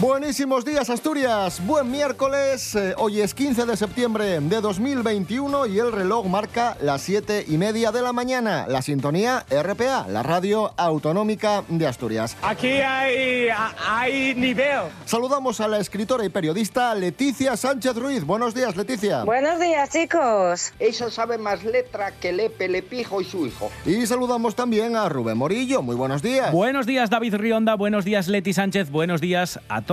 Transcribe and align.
Buenísimos 0.00 0.64
días 0.64 0.88
Asturias, 0.88 1.60
buen 1.66 1.90
miércoles, 1.90 2.74
eh, 2.74 2.94
hoy 2.96 3.20
es 3.20 3.34
15 3.34 3.66
de 3.66 3.76
septiembre 3.76 4.40
de 4.40 4.60
2021 4.62 5.66
y 5.66 5.78
el 5.78 5.92
reloj 5.92 6.24
marca 6.24 6.78
las 6.80 7.02
7 7.02 7.44
y 7.46 7.58
media 7.58 7.92
de 7.92 8.00
la 8.00 8.14
mañana, 8.14 8.64
la 8.66 8.80
sintonía 8.80 9.44
RPA, 9.50 10.06
la 10.08 10.22
radio 10.22 10.72
autonómica 10.78 11.64
de 11.68 11.86
Asturias. 11.86 12.34
Aquí 12.40 12.80
hay, 12.80 13.48
hay 13.86 14.34
nivel. 14.36 14.84
Saludamos 15.04 15.60
a 15.60 15.68
la 15.68 15.78
escritora 15.78 16.24
y 16.24 16.30
periodista 16.30 16.94
Leticia 16.94 17.54
Sánchez 17.58 17.94
Ruiz, 17.96 18.24
buenos 18.24 18.54
días 18.54 18.76
Leticia. 18.76 19.24
Buenos 19.24 19.60
días 19.60 19.90
chicos. 19.90 20.72
Ella 20.78 21.10
sabe 21.10 21.36
más 21.36 21.62
letra 21.62 22.12
que 22.12 22.32
Lepe, 22.32 22.68
Lepijo 22.68 23.20
y 23.20 23.26
su 23.26 23.46
hijo. 23.46 23.70
Y 23.84 24.06
saludamos 24.06 24.54
también 24.54 24.96
a 24.96 25.10
Rubén 25.10 25.36
Morillo, 25.36 25.82
muy 25.82 25.94
buenos 25.94 26.22
días. 26.22 26.52
Buenos 26.52 26.86
días 26.86 27.10
David 27.10 27.34
Rionda, 27.34 27.74
buenos 27.74 28.06
días 28.06 28.28
Leti 28.28 28.54
Sánchez, 28.54 28.90
buenos 28.90 29.20
días 29.20 29.60
a 29.68 29.82
todos 29.82 29.89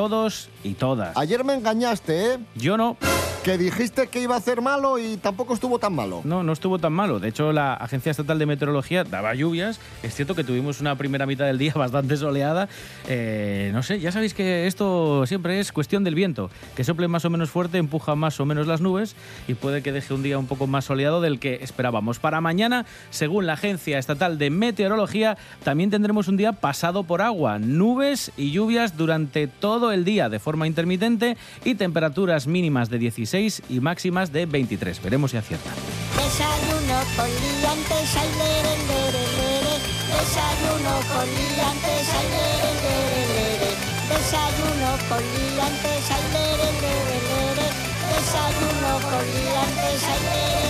y 0.64 0.76
todas. 0.76 1.18
Ayer 1.18 1.44
me 1.44 1.56
engañaste, 1.56 2.34
¿eh? 2.34 2.40
Yo 2.54 2.78
no. 2.78 2.98
Que 3.48 3.58
dijiste 3.58 4.08
que 4.08 4.20
iba 4.20 4.36
a 4.36 4.40
hacer 4.40 4.62
malo 4.62 5.00
y 5.00 5.16
tampoco 5.16 5.54
estuvo 5.54 5.80
tan 5.80 5.96
malo. 5.96 6.20
No, 6.26 6.44
no 6.44 6.52
estuvo 6.52 6.80
tan 6.80 6.92
malo. 6.92 7.22
De 7.22 7.30
hecho, 7.30 7.54
la 7.54 7.76
Agencia 7.76 8.10
Estatal 8.10 8.38
de 8.38 8.46
Meteorología 8.46 9.06
daba 9.06 9.34
lluvias. 9.36 9.80
Es 10.04 10.16
cierto 10.16 10.36
que 10.36 10.44
tuvimos 10.44 10.82
una 10.82 10.98
primera 10.98 11.26
mitad 11.26 11.46
del 11.46 11.58
día 11.58 11.72
bastante 11.76 12.18
soleada. 12.18 12.68
Eh, 13.08 13.72
no 13.74 13.84
sé, 13.84 14.02
ya 14.02 14.12
sabéis 14.12 14.34
que 14.34 14.68
esto 14.68 15.26
siempre 15.28 15.62
es 15.62 15.72
cuestión 15.72 16.04
del 16.04 16.14
viento. 16.14 16.50
Que 16.76 16.84
sople 16.84 17.08
más 17.08 17.24
o 17.24 17.30
menos 17.30 17.50
fuerte, 17.50 17.78
empuja 17.78 18.16
más 18.16 18.38
o 18.42 18.46
menos 18.46 18.68
las 18.68 18.82
nubes 18.82 19.16
y 19.48 19.54
puede 19.54 19.82
que 19.82 19.94
deje 19.94 20.14
un 20.14 20.24
día 20.24 20.38
un 20.38 20.48
poco 20.48 20.68
más 20.68 20.84
soleado 20.84 21.22
del 21.22 21.40
que 21.40 21.60
esperábamos. 21.62 22.20
Para 22.20 22.42
mañana, 22.42 22.86
según 23.12 23.46
la 23.46 23.54
Agencia 23.54 23.98
Estatal 23.98 24.40
de 24.40 24.50
Meteorología, 24.50 25.38
también 25.64 25.90
tendremos 25.90 26.28
un 26.28 26.36
día 26.36 26.52
pasado 26.52 27.04
por 27.04 27.22
agua. 27.22 27.60
Nubes 27.60 28.34
y 28.36 28.52
lluvias 28.52 28.98
durante 28.98 29.48
todo 29.48 29.94
el 29.94 30.04
día 30.04 30.28
de 30.28 30.40
forma 30.40 30.68
intermitente 30.68 31.38
y 31.64 31.76
temperaturas 31.76 32.46
mínimas 32.46 32.90
de 32.90 33.00
16 33.00 33.37
y 33.38 33.80
máximas 33.80 34.32
de 34.32 34.46
23. 34.46 35.02
Veremos 35.02 35.32
si 35.32 35.38
acierta. 35.38 35.70
Desayuno 36.16 36.98
con 37.16 37.30
liantes, 37.30 38.10
ay, 38.18 38.30
lere, 38.42 38.74
lere, 38.90 39.24
lere. 39.38 39.76
Desayuno 40.10 40.94
con 41.14 41.28
liantes, 41.38 42.08
ay, 42.18 42.28
lere, 42.34 42.72
lere, 42.84 43.22
lere. 43.38 43.72
Desayuno 44.10 44.90
con 45.10 45.22
liantes, 45.22 46.04
ay, 46.16 46.26
lere, 46.34 46.70
lere, 46.82 47.18
lere. 47.30 47.68
Desayuno 48.10 48.92
con 49.06 49.26
liantes, 49.38 50.02
ay, 50.14 50.22
lere, 50.34 50.67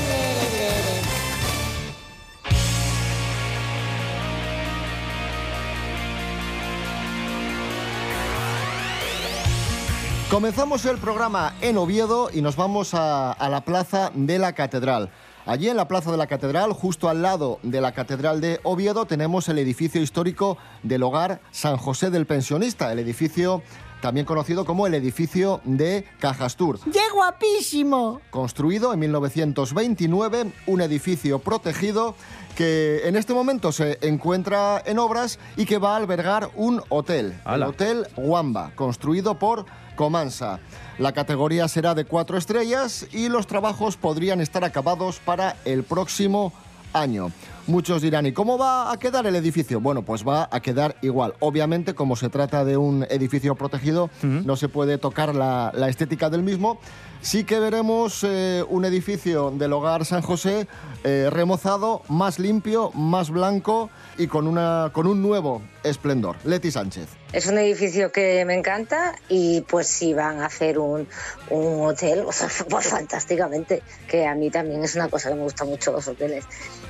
Comenzamos 10.29 10.83
el 10.83 10.97
programa 10.97 11.55
en 11.61 11.77
Oviedo 11.77 12.29
y 12.33 12.41
nos 12.41 12.57
vamos 12.57 12.93
a, 12.93 13.31
a, 13.31 13.47
la 13.47 13.61
plaza 13.61 14.11
de 14.13 14.37
la 14.37 14.51
Catedral. 14.51 15.09
Allí 15.45 15.69
en 15.69 15.77
la 15.77 15.87
plaza 15.87 16.11
de 16.11 16.17
la 16.17 16.27
Catedral, 16.27 16.73
justo 16.73 17.07
al 17.07 17.21
lado 17.21 17.59
de 17.63 17.79
la 17.79 17.93
Catedral 17.93 18.41
de 18.41 18.59
Oviedo, 18.63 19.05
tenemos 19.05 19.47
el 19.47 19.57
edificio 19.57 20.01
histórico 20.01 20.57
del 20.83 21.03
hogar 21.03 21.39
San 21.51 21.77
José 21.77 22.09
del 22.09 22.25
Pensionista, 22.25 22.91
el 22.91 22.99
edificio 22.99 23.63
también 24.01 24.25
conocido 24.25 24.65
como 24.65 24.85
el 24.85 24.93
edificio 24.93 25.61
de 25.63 26.05
Cajastur. 26.19 26.79
¡Qué 26.91 26.99
guapísimo! 27.13 28.19
Construido 28.29 28.93
en 28.93 28.99
1929, 28.99 30.51
un 30.67 30.81
edificio 30.81 31.39
protegido 31.39 32.15
que 32.55 33.01
en 33.05 33.15
este 33.15 33.33
momento 33.33 33.71
se 33.71 33.97
encuentra 34.01 34.81
en 34.85 34.99
obras 34.99 35.39
y 35.55 35.65
que 35.65 35.77
va 35.77 35.93
a 35.93 35.97
albergar 35.97 36.49
un 36.55 36.81
hotel, 36.89 37.39
el 37.45 37.63
Hotel 37.63 38.07
Wamba, 38.17 38.71
construido 38.75 39.39
por 39.39 39.65
Comansa. 39.97 40.61
La 40.97 41.11
categoría 41.11 41.67
será 41.67 41.93
de 41.93 42.05
cuatro 42.05 42.37
estrellas 42.37 43.05
y 43.11 43.27
los 43.27 43.47
trabajos 43.47 43.97
podrían 43.97 44.39
estar 44.39 44.63
acabados 44.63 45.19
para 45.19 45.57
el 45.65 45.83
próximo 45.83 46.53
año. 46.93 47.31
Muchos 47.67 48.01
dirán, 48.01 48.25
¿y 48.25 48.31
cómo 48.31 48.57
va 48.57 48.93
a 48.93 48.97
quedar 48.97 49.27
el 49.27 49.35
edificio? 49.35 49.81
Bueno, 49.81 50.01
pues 50.01 50.25
va 50.25 50.47
a 50.49 50.61
quedar 50.61 50.95
igual. 51.01 51.33
Obviamente, 51.41 51.93
como 51.93 52.15
se 52.15 52.29
trata 52.29 52.63
de 52.63 52.77
un 52.77 53.05
edificio 53.09 53.55
protegido, 53.55 54.05
uh 54.05 54.25
-huh. 54.25 54.45
no 54.45 54.55
se 54.55 54.69
puede 54.69 54.97
tocar 54.97 55.35
la, 55.35 55.73
la, 55.75 55.89
estética 55.89 56.29
del 56.29 56.43
mismo. 56.43 56.79
Sí 57.19 57.43
que 57.43 57.59
veremos 57.59 58.23
eh, 58.23 58.63
un 58.69 58.85
edificio 58.85 59.51
del 59.51 59.73
hogar 59.73 60.05
San 60.05 60.21
José 60.21 60.67
eh, 61.03 61.29
remozado, 61.29 62.03
más 62.07 62.39
limpio, 62.39 62.91
más 62.93 63.29
blanco 63.31 63.89
y 64.17 64.27
con, 64.27 64.47
una, 64.47 64.91
con 64.93 65.05
un 65.05 65.21
nuevo 65.21 65.61
esplendor. 65.83 66.37
Leti 66.45 66.71
Sánchez. 66.71 67.09
Es 67.33 67.45
un 67.47 67.57
edificio 67.57 68.11
que 68.11 68.45
me 68.45 68.53
encanta 68.53 69.13
y 69.27 69.61
pues 69.61 69.87
si 69.87 70.13
van 70.13 70.39
a 70.39 70.45
hacer 70.45 70.79
un, 70.79 71.07
un 71.49 71.85
hotel, 71.85 72.23
o 72.25 72.31
sea, 72.31 72.47
pues 72.69 72.87
fantásticamente, 72.87 73.83
que 74.07 74.25
a 74.25 74.35
mí 74.35 74.49
también 74.49 74.83
es 74.83 74.95
una 74.95 75.09
cosa 75.09 75.29
que 75.29 75.35
me 75.35 75.43
gusta 75.43 75.65
mucho 75.65 75.91
los 75.91 76.07
hoteles. 76.07 76.45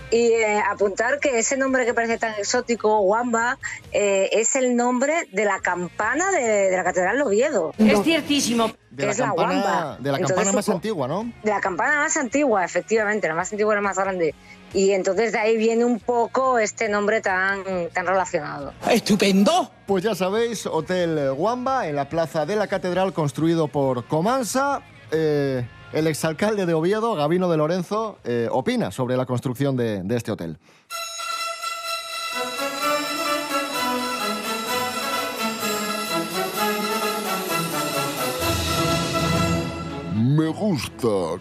Y 0.10 0.28
eh, 0.28 0.62
apuntar 0.66 1.20
que 1.20 1.40
ese 1.40 1.58
nombre 1.58 1.86
que 1.86 1.94
parece 1.94 2.18
tan 2.18 2.34
exótico, 2.36 3.02
Wamba, 3.02 3.58
eh, 3.92 4.30
es 4.32 4.56
el 4.56 4.76
nombre 4.76 5.28
de 5.32 5.44
la 5.44 5.60
campana 5.60 6.32
de, 6.32 6.70
de 6.70 6.78
la 6.78 6.84
Catedral 6.84 7.18
de 7.18 7.24
Oviedo. 7.24 7.74
Es 7.78 8.02
ciertísimo. 8.04 8.72
De 8.90 9.06
la, 9.06 9.12
es 9.12 9.18
campana, 9.18 9.54
la 9.54 9.54
Wamba. 9.54 9.98
de 10.00 10.12
la 10.12 10.18
campana 10.18 10.42
Entonces, 10.42 10.56
más 10.56 10.70
antigua, 10.70 11.08
¿no? 11.08 11.32
De 11.44 11.52
la 11.52 11.60
campana 11.60 11.98
más 11.98 12.16
antigua, 12.18 12.64
efectivamente, 12.64 13.28
la 13.28 13.36
más 13.36 13.52
antigua 13.52 13.74
y 13.74 13.76
la 13.76 13.82
más 13.82 13.98
grande. 13.98 14.34
Y 14.74 14.92
entonces 14.92 15.32
de 15.32 15.40
ahí 15.40 15.58
viene 15.58 15.86
un 15.86 16.00
poco 16.00 16.60
este 16.60 16.90
nombre 16.90 17.22
tan, 17.22 17.64
tan 17.94 18.06
relacionado. 18.06 18.74
¡Estupendo! 18.90 19.72
Pues 19.86 20.04
ya 20.04 20.14
sabéis, 20.14 20.66
Hotel 20.66 21.32
Wamba 21.36 21.88
en 21.88 21.96
la 21.96 22.10
plaza 22.10 22.46
de 22.46 22.56
la 22.56 22.68
Catedral, 22.68 23.14
construido 23.14 23.68
por 23.68 24.06
Comansa. 24.06 24.82
Eh, 25.12 25.66
el 25.94 26.08
exalcalde 26.08 26.66
de 26.66 26.74
Oviedo, 26.74 27.16
Gabino 27.16 27.50
de 27.50 27.58
Lorenzo, 27.58 28.18
eh, 28.26 28.50
opina 28.52 28.92
sobre 28.92 29.16
la 29.16 29.26
construcción 29.26 29.78
de, 29.78 30.04
de 30.04 30.18
este 30.18 30.32
hotel. 30.32 30.58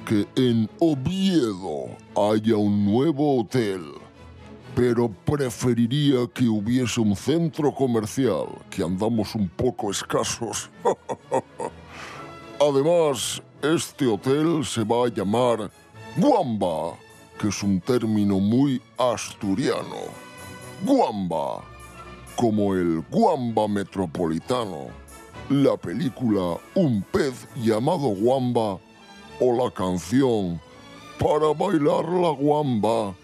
Que 0.04 0.26
en 0.36 0.68
Oviedo 0.78 1.86
haya 2.14 2.56
un 2.56 2.84
nuevo 2.84 3.40
hotel, 3.40 3.82
pero 4.74 5.08
preferiría 5.24 6.26
que 6.32 6.48
hubiese 6.48 7.00
un 7.00 7.16
centro 7.16 7.72
comercial, 7.74 8.46
que 8.70 8.82
andamos 8.82 9.34
un 9.34 9.48
poco 9.48 9.90
escasos. 9.90 10.68
Además, 12.60 13.42
este 13.62 14.06
hotel 14.06 14.64
se 14.64 14.84
va 14.84 15.06
a 15.06 15.08
llamar 15.08 15.70
Guamba, 16.16 16.96
que 17.38 17.48
es 17.48 17.62
un 17.62 17.80
término 17.80 18.38
muy 18.38 18.80
asturiano. 18.98 20.10
Guamba, 20.84 21.62
como 22.36 22.74
el 22.74 23.02
Guamba 23.10 23.68
Metropolitano, 23.68 24.88
la 25.48 25.76
película 25.76 26.58
Un 26.74 27.02
pez 27.02 27.46
llamado 27.56 28.08
Guamba 28.08 28.78
o 29.40 29.52
la 29.52 29.70
canción 29.70 30.60
Para 31.18 31.52
bailar 31.52 32.08
la 32.08 32.30
guamba. 32.30 33.14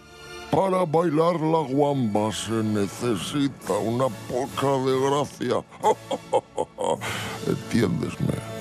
Para 0.51 0.85
bailar 0.85 1.39
la 1.39 1.61
guamba 1.67 2.31
se 2.31 2.51
necesita 2.51 3.73
una 3.73 4.07
poca 4.29 4.67
de 4.85 4.99
gracia. 4.99 5.63
Entiéndesme. 7.47 8.53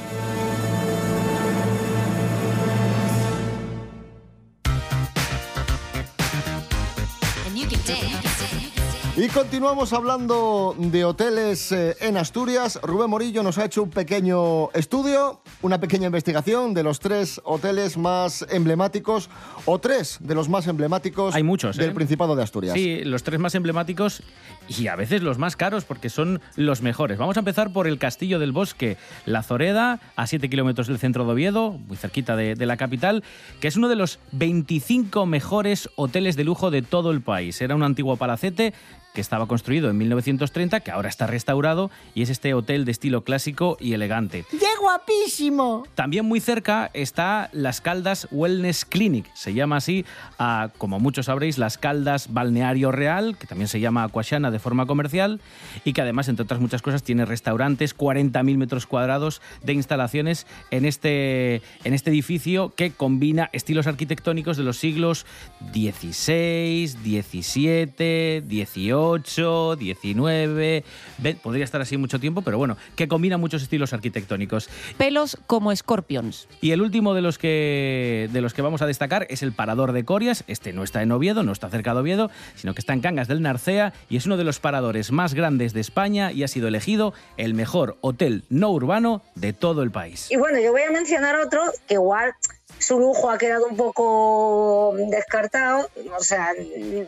Y 9.15 9.29
continuamos 9.29 9.93
hablando 9.93 10.75
de 10.79 11.05
hoteles 11.05 11.71
eh, 11.71 11.95
en 12.01 12.17
Asturias. 12.17 12.81
Rubén 12.83 13.11
Morillo 13.11 13.43
nos 13.43 13.59
ha 13.59 13.67
hecho 13.67 13.83
un 13.83 13.91
pequeño 13.91 14.71
estudio, 14.73 15.43
una 15.61 15.79
pequeña 15.79 16.07
investigación 16.07 16.73
de 16.73 16.83
los 16.83 16.99
tres 16.99 17.39
hoteles 17.45 17.99
más 17.99 18.47
emblemáticos 18.49 19.29
o 19.67 19.79
tres 19.79 20.17
de 20.21 20.35
los 20.35 20.49
más 20.49 20.67
emblemáticos 20.67 21.35
Hay 21.35 21.43
muchos, 21.43 21.77
del 21.77 21.91
¿eh? 21.91 21.93
Principado 21.95 22.35
de 22.37 22.43
Asturias. 22.43 22.73
Sí, 22.73 23.05
los 23.05 23.23
tres 23.23 23.39
más 23.39 23.55
emblemáticos 23.55 24.23
y 24.67 24.87
a 24.87 24.97
veces 24.97 25.23
los 25.23 25.37
más 25.37 25.57
caros 25.57 25.85
porque 25.85 26.09
son 26.09 26.41
los 26.57 26.81
mejores. 26.81 27.19
Vamos 27.19 27.37
a 27.37 27.41
empezar 27.41 27.71
por 27.71 27.87
el 27.87 27.99
Castillo 27.99 28.39
del 28.39 28.53
Bosque, 28.53 28.97
La 29.27 29.43
Zoreda, 29.43 30.01
a 30.17 30.27
7 30.27 30.49
kilómetros 30.49 30.87
del 30.87 30.99
centro 30.99 31.27
de 31.27 31.33
Oviedo, 31.33 31.73
muy 31.73 31.99
cerquita 31.99 32.35
de, 32.35 32.55
de 32.55 32.65
la 32.65 32.79
capital, 32.79 33.23
que 33.61 33.69
es 33.69 33.77
uno 33.77 33.91
de 33.91 33.97
los 33.97 34.21
25 34.33 35.27
mejores 35.27 35.91
hoteles 35.97 36.35
de 36.37 36.45
lujo 36.45 36.71
de 36.71 36.81
todo 36.81 37.11
el 37.11 37.21
país. 37.21 37.61
Era 37.61 37.75
un 37.75 37.83
antiguo 37.83 38.17
palacete 38.17 38.73
que 39.15 39.21
estaba 39.21 39.47
construido 39.47 39.91
en 39.91 39.99
1930, 39.99 40.81
que 40.81 40.91
ahora 40.91 41.09
está 41.09 41.27
restaurado 41.27 41.91
y 42.15 42.23
es 42.23 42.31
este 42.31 42.55
hotel 42.55 42.85
de 42.85 42.93
estilo 42.93 43.25
clásico 43.25 43.77
y 43.81 43.93
elegante. 43.93 44.45
¡Qué 44.51 44.67
guapísimo! 44.81 45.85
También 45.95 46.25
muy 46.25 46.41
cerca 46.41 46.91
está 46.95 47.51
Las 47.53 47.81
Caldas 47.81 48.29
Wellness 48.31 48.85
Clinic, 48.85 49.27
se 49.35 49.55
llama 49.55 49.77
así, 49.77 50.05
a, 50.39 50.71
como 50.79 51.01
muchos 51.01 51.27
sabréis, 51.27 51.59
Las 51.59 51.79
Caldas 51.79 52.33
Balneario 52.33 52.93
Real, 52.93 53.37
que 53.39 53.47
también 53.47 53.69
se 53.69 53.81
llama 53.81 54.05
Aquashana 54.05 54.51
de 54.51 54.59
forma 54.59 54.87
comercial 54.87 55.41
y 55.85 55.93
que 55.93 56.01
además, 56.01 56.29
entre 56.29 56.45
otras 56.45 56.61
muchas 56.61 56.83
cosas, 56.83 57.03
tiene 57.03 57.25
restaurantes, 57.25 57.97
40.000 57.97 58.57
metros 58.57 58.87
cuadrados 58.87 59.43
de 59.63 59.75
instalaciones 59.75 60.47
en 60.71 60.85
este, 60.85 61.63
en 61.85 61.95
este 61.95 62.11
edificio 62.11 62.73
que 62.75 62.93
combina 62.93 63.51
estilos 63.53 63.87
arquitectónicos 63.87 64.57
de 64.57 64.65
los 64.65 64.79
siglos 64.79 65.27
XVI, 65.73 66.89
XVII, 66.89 68.43
XVIII, 68.49 69.02
XIX. 69.79 70.85
Podría 71.43 71.65
estar 71.65 71.81
así 71.81 71.97
mucho 71.97 72.19
tiempo, 72.21 72.43
pero 72.43 72.59
bueno, 72.59 72.77
que 72.97 73.09
combina 73.09 73.37
muchos 73.37 73.63
estilos 73.63 73.93
arquitectónicos. 73.93 74.69
Pelos 74.97 75.39
como 75.47 75.75
scorpions. 75.75 76.49
Y 76.61 76.71
el 76.73 76.83
último 76.83 77.15
de 77.15 77.23
los 77.23 77.39
que 77.39 78.29
de 78.33 78.41
los 78.41 78.55
que 78.55 78.63
vamos 78.63 78.83
a 78.83 78.87
destacar 78.87 79.27
es 79.31 79.43
el 79.43 79.53
Parador 79.53 79.93
de 79.93 80.05
Corias. 80.05 80.45
Este 80.47 80.73
no 80.73 80.83
está 80.83 81.03
en 81.03 81.13
Oviedo, 81.13 81.43
no 81.43 81.53
está 81.53 81.69
cerca 81.69 81.95
de 81.95 82.01
Oviedo, 82.01 82.31
sino 82.55 82.75
que 82.75 82.81
está 82.81 82.93
en 82.93 83.01
Cangas 83.01 83.29
del 83.29 83.43
Narcea 83.43 83.93
y 84.09 84.17
es 84.17 84.27
uno 84.27 84.37
de 84.37 84.45
los 84.45 84.61
paradores 84.61 85.13
más 85.13 85.35
grandes 85.35 85.73
de 85.73 85.81
España 85.81 86.33
y 86.33 86.43
ha 86.43 86.49
sido 86.49 86.69
elegido 86.69 87.15
el 87.37 87.55
mejor 87.55 87.97
hotel 88.01 88.45
no 88.49 88.71
urbano 88.71 89.23
de 89.35 89.53
todo 89.53 89.83
el 89.83 89.91
país. 89.91 90.31
Y 90.31 90.37
bueno, 90.37 90.61
yo 90.61 90.73
voy 90.73 90.83
a 90.83 90.91
mencionar 90.91 91.37
otro 91.37 91.61
que 91.87 91.95
igual 91.95 92.33
su 92.79 92.99
lujo 92.99 93.31
ha 93.31 93.39
quedado 93.39 93.67
un 93.67 93.77
poco 93.77 94.95
descartado, 95.09 95.89
o 96.19 96.23
sea, 96.23 96.53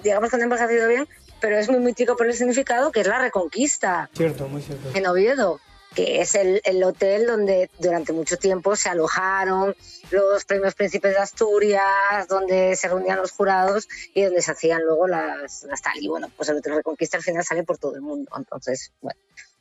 digamos 0.03 0.31
que 0.31 0.37
no 0.37 0.43
ha 0.43 0.45
envejecido 0.45 0.89
bien, 0.89 1.09
pero 1.45 1.59
es 1.59 1.69
muy 1.69 1.79
mítico 1.79 2.17
por 2.17 2.27
el 2.27 2.33
significado, 2.33 2.91
que 2.91 3.01
es 3.01 3.07
la 3.07 3.19
Reconquista. 3.19 4.09
Cierto, 4.15 4.49
muy 4.49 4.63
cierto. 4.63 4.89
En 4.95 5.07
Oviedo 5.07 5.61
que 5.95 6.23
es 6.23 6.35
el, 6.35 6.63
el, 6.65 6.83
hotel 6.83 7.27
donde 7.27 7.71
durante 7.79 8.15
mucho 8.15 8.37
tiempo 8.39 8.75
se 8.75 8.89
alojaron 8.89 9.77
los 10.11 10.45
premios 10.45 10.75
príncipes 10.75 11.13
de 11.13 11.19
Asturias, 11.19 12.27
donde 12.29 12.75
se 12.75 12.89
reunían 12.89 13.19
los 13.19 13.31
jurados 13.31 13.87
y 14.13 14.23
donde 14.23 14.41
se 14.41 14.53
hacían 14.53 14.83
luego 14.83 15.07
las, 15.07 15.65
las 15.65 15.83
tal. 15.83 15.93
Y 16.01 16.09
bueno, 16.09 16.31
pues 16.35 16.49
el 16.49 16.57
Hotel 16.57 16.77
Reconquista 16.77 17.19
al 17.19 17.23
final 17.23 17.45
sale 17.45 17.63
por 17.63 17.77
todo 17.77 17.95
el 17.95 18.01
mundo. 18.01 18.33
Entonces, 18.37 18.91
bueno, 19.03 19.21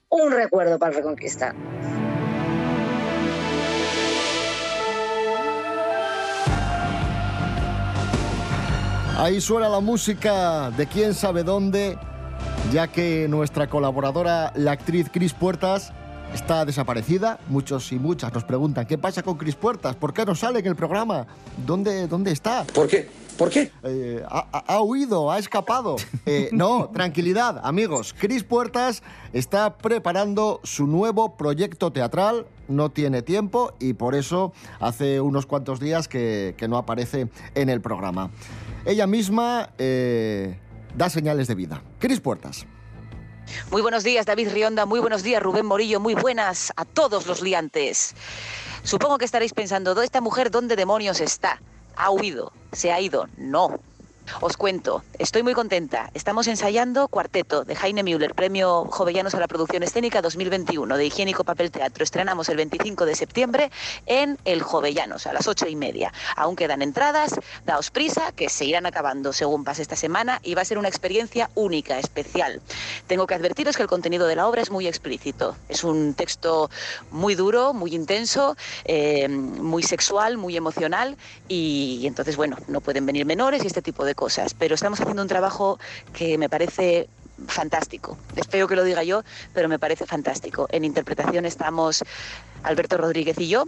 un 0.09 0.31
recuerdo 0.31 0.80
para 0.80 0.91
el 0.91 0.97
Reconquista. 0.97 1.53
Ahí 9.18 9.39
suena 9.42 9.69
la 9.69 9.80
música 9.80 10.71
de 10.71 10.88
quién 10.88 11.13
sabe 11.13 11.44
dónde, 11.44 12.00
ya 12.71 12.88
que 12.88 13.27
nuestra 13.30 13.69
colaboradora, 13.69 14.51
la 14.56 14.71
actriz 14.71 15.07
Cris 15.13 15.33
Puertas, 15.33 15.94
está 16.33 16.65
desaparecida. 16.65 17.39
Muchos 17.48 17.92
y 17.92 18.00
muchas 18.00 18.33
nos 18.33 18.44
preguntan, 18.44 18.88
¿qué 18.88 18.98
pasa 18.98 19.21
con 19.21 19.38
Cris 19.38 19.56
Puertas? 19.56 19.95
¿Por 19.95 20.13
qué 20.13 20.25
no 20.25 20.33
sale 20.33 20.60
en 20.60 20.65
el 20.65 20.75
programa? 20.75 21.27
¿Dónde, 21.63 22.07
dónde 22.07 22.31
está? 22.31 22.63
¿Por 22.74 22.88
qué? 22.88 23.07
¿Por 23.38 23.51
qué? 23.51 23.71
Eh, 23.83 24.24
ha, 24.27 24.63
ha, 24.68 24.81
huido, 24.81 25.31
ha 25.31 25.38
escapado. 25.38 25.95
Eh, 26.25 26.50
no, 26.54 26.89
tranquilidad, 26.94 27.59
amigos. 27.63 28.16
Cris 28.18 28.44
Puertas 28.44 29.04
está 29.33 29.77
preparando 29.77 30.62
su 30.63 30.88
nuevo 30.88 31.36
proyecto 31.36 31.92
teatral. 31.92 32.48
No 32.69 32.92
tiene 32.92 33.21
tiempo 33.21 33.74
y 33.80 33.94
por 33.94 34.16
eso 34.16 34.54
hace 34.80 35.19
unos 35.19 35.45
cuantos 35.45 35.81
días 35.81 36.07
que, 36.07 36.56
que 36.57 36.69
no 36.69 36.77
aparece 36.77 37.27
en 37.56 37.69
el 37.69 37.81
programa. 37.81 38.31
Ella 38.85 39.07
misma 39.07 39.69
eh, 39.77 40.59
da 40.95 41.09
señales 41.09 41.47
de 41.47 41.56
vida. 41.56 41.81
Cris 42.00 42.19
Puertas. 42.19 42.65
Muy 43.71 43.81
buenos 43.81 44.03
días, 44.03 44.25
David 44.25 44.50
Rionda. 44.51 44.85
Muy 44.85 45.00
buenos 45.00 45.24
días, 45.24 45.41
Rubén 45.41 45.65
Morillo. 45.65 46.00
Muy 46.00 46.15
buenas 46.15 46.74
a 46.75 46.85
todos 46.85 47.27
los 47.27 47.41
liantes. 47.41 48.15
Supongo 48.83 49.18
que 49.18 49.25
estaréis 49.25 49.53
pensando, 49.53 50.00
¿esta 50.01 50.21
mujer 50.21 50.51
dónde 50.51 50.75
demonios 50.75 51.21
está? 51.21 51.62
¿Ha 51.95 52.12
huido? 52.12 52.51
¿Se 52.71 52.91
ha 52.91 53.00
ido? 53.00 53.27
No. 53.38 53.80
Os 54.41 54.57
cuento, 54.57 55.03
estoy 55.19 55.43
muy 55.43 55.53
contenta. 55.53 56.09
Estamos 56.13 56.47
ensayando 56.47 57.07
Cuarteto 57.07 57.65
de 57.65 57.75
Heine 57.75 58.03
Müller, 58.03 58.33
Premio 58.33 58.85
Jovellanos 58.85 59.35
a 59.35 59.39
la 59.39 59.47
Producción 59.47 59.83
Escénica 59.83 60.21
2021 60.21 60.97
de 60.97 61.05
Higiénico 61.05 61.43
Papel 61.43 61.71
Teatro. 61.71 62.03
Estrenamos 62.03 62.49
el 62.49 62.57
25 62.57 63.05
de 63.05 63.15
septiembre 63.15 63.71
en 64.05 64.37
el 64.45 64.61
Jovellanos 64.61 65.27
a 65.27 65.33
las 65.33 65.47
ocho 65.47 65.67
y 65.67 65.75
media. 65.75 66.13
Aún 66.35 66.55
quedan 66.55 66.81
entradas, 66.81 67.35
daos 67.65 67.91
prisa, 67.91 68.31
que 68.31 68.49
se 68.49 68.65
irán 68.65 68.85
acabando 68.85 69.33
según 69.33 69.63
pase 69.63 69.81
esta 69.81 69.95
semana 69.95 70.39
y 70.43 70.55
va 70.55 70.61
a 70.61 70.65
ser 70.65 70.77
una 70.77 70.87
experiencia 70.87 71.49
única, 71.55 71.99
especial. 71.99 72.61
Tengo 73.07 73.27
que 73.27 73.35
advertiros 73.35 73.75
que 73.75 73.83
el 73.83 73.89
contenido 73.89 74.27
de 74.27 74.35
la 74.35 74.47
obra 74.47 74.61
es 74.61 74.71
muy 74.71 74.87
explícito. 74.87 75.55
Es 75.69 75.83
un 75.83 76.13
texto 76.13 76.69
muy 77.11 77.35
duro, 77.35 77.73
muy 77.73 77.93
intenso, 77.93 78.55
eh, 78.85 79.27
muy 79.27 79.83
sexual, 79.83 80.37
muy 80.37 80.55
emocional 80.55 81.17
y, 81.47 81.99
y 82.01 82.07
entonces, 82.07 82.37
bueno, 82.37 82.57
no 82.67 82.81
pueden 82.81 83.05
venir 83.05 83.25
menores 83.25 83.63
y 83.63 83.67
este 83.67 83.81
tipo 83.81 84.05
de 84.05 84.12
cosas, 84.15 84.54
pero 84.54 84.75
estamos 84.75 85.00
haciendo 85.00 85.21
un 85.21 85.27
trabajo 85.27 85.80
que 86.13 86.38
me 86.38 86.50
parece 86.50 87.07
fantástico. 87.48 88.18
Es 88.36 88.48
feo 88.48 88.68
que 88.68 88.75
lo 88.75 88.83
diga 88.83 89.04
yo, 89.04 89.24
pero 89.54 89.69
me 89.69 89.80
parece 89.80 90.06
fantástico. 90.06 90.68
En 90.71 90.83
interpretación 90.83 91.45
estamos 91.45 92.04
Alberto 92.63 92.98
Rodríguez 92.98 93.39
y 93.39 93.48
yo, 93.48 93.65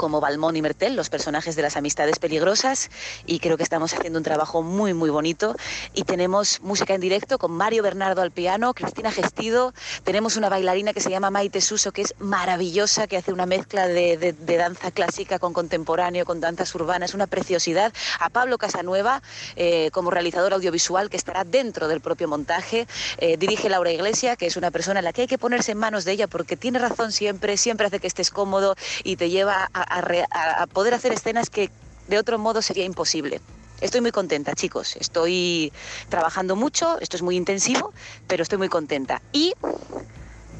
como 0.00 0.18
Balmón 0.18 0.56
y 0.56 0.62
Mertel, 0.62 0.96
los 0.96 1.10
personajes 1.10 1.56
de 1.56 1.60
las 1.60 1.76
amistades 1.76 2.18
peligrosas, 2.18 2.88
y 3.26 3.38
creo 3.38 3.58
que 3.58 3.62
estamos 3.62 3.92
haciendo 3.92 4.18
un 4.18 4.24
trabajo 4.24 4.62
muy, 4.62 4.94
muy 4.94 5.10
bonito. 5.10 5.54
Y 5.92 6.04
tenemos 6.04 6.62
música 6.62 6.94
en 6.94 7.02
directo 7.02 7.36
con 7.36 7.52
Mario 7.52 7.82
Bernardo 7.82 8.22
al 8.22 8.30
piano, 8.30 8.72
Cristina 8.72 9.12
Gestido, 9.12 9.74
tenemos 10.02 10.36
una 10.36 10.48
bailarina 10.48 10.94
que 10.94 11.02
se 11.02 11.10
llama 11.10 11.28
Maite 11.28 11.60
Suso, 11.60 11.92
que 11.92 12.00
es 12.00 12.14
maravillosa, 12.18 13.08
que 13.08 13.18
hace 13.18 13.30
una 13.30 13.44
mezcla 13.44 13.88
de, 13.88 14.16
de, 14.16 14.32
de 14.32 14.56
danza 14.56 14.90
clásica 14.90 15.38
con 15.38 15.52
contemporáneo, 15.52 16.24
con 16.24 16.40
danzas 16.40 16.74
urbanas, 16.74 17.12
una 17.12 17.26
preciosidad. 17.26 17.92
A 18.20 18.30
Pablo 18.30 18.56
Casanueva, 18.56 19.20
eh, 19.56 19.90
como 19.92 20.10
realizador 20.10 20.54
audiovisual, 20.54 21.10
que 21.10 21.18
estará 21.18 21.44
dentro 21.44 21.88
del 21.88 22.00
propio 22.00 22.26
montaje. 22.26 22.86
Eh, 23.18 23.36
dirige 23.36 23.68
Laura 23.68 23.92
Iglesia, 23.92 24.36
que 24.36 24.46
es 24.46 24.56
una 24.56 24.70
persona 24.70 25.00
en 25.00 25.04
la 25.04 25.12
que 25.12 25.22
hay 25.22 25.28
que 25.28 25.36
ponerse 25.36 25.72
en 25.72 25.78
manos 25.78 26.06
de 26.06 26.12
ella 26.12 26.26
porque 26.26 26.56
tiene 26.56 26.78
razón 26.78 27.12
siempre, 27.12 27.58
siempre 27.58 27.86
hace 27.86 28.00
que 28.00 28.06
estés 28.06 28.30
cómodo 28.30 28.76
y 29.04 29.16
te 29.16 29.28
lleva 29.28 29.68
a, 29.74 29.89
a, 29.90 30.66
poder 30.68 30.94
hacer 30.94 31.12
escenas 31.12 31.50
que 31.50 31.70
de 32.08 32.18
otro 32.18 32.38
modo 32.38 32.62
sería 32.62 32.84
imposible. 32.84 33.40
Estoy 33.80 34.00
muy 34.00 34.12
contenta, 34.12 34.54
chicos. 34.54 34.96
Estoy 34.96 35.72
trabajando 36.08 36.54
mucho, 36.54 36.98
esto 37.00 37.16
es 37.16 37.22
muy 37.22 37.36
intensivo, 37.36 37.92
pero 38.26 38.42
estoy 38.42 38.58
muy 38.58 38.68
contenta. 38.68 39.22
Y 39.32 39.54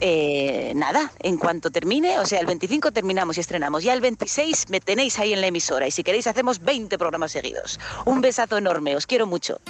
eh, 0.00 0.72
nada, 0.74 1.12
en 1.18 1.36
cuanto 1.36 1.70
termine, 1.70 2.18
o 2.18 2.24
sea, 2.24 2.40
el 2.40 2.46
25 2.46 2.92
terminamos 2.92 3.36
y 3.36 3.40
estrenamos. 3.40 3.84
Ya 3.84 3.92
el 3.92 4.00
26 4.00 4.70
me 4.70 4.80
tenéis 4.80 5.18
ahí 5.18 5.34
en 5.34 5.42
la 5.42 5.48
emisora 5.48 5.86
y 5.86 5.90
si 5.90 6.02
queréis 6.02 6.26
hacemos 6.26 6.60
20 6.60 6.96
programas 6.96 7.32
seguidos. 7.32 7.78
Un 8.06 8.22
besazo 8.22 8.56
enorme, 8.56 8.96
os 8.96 9.06
quiero 9.06 9.26
mucho. 9.26 9.60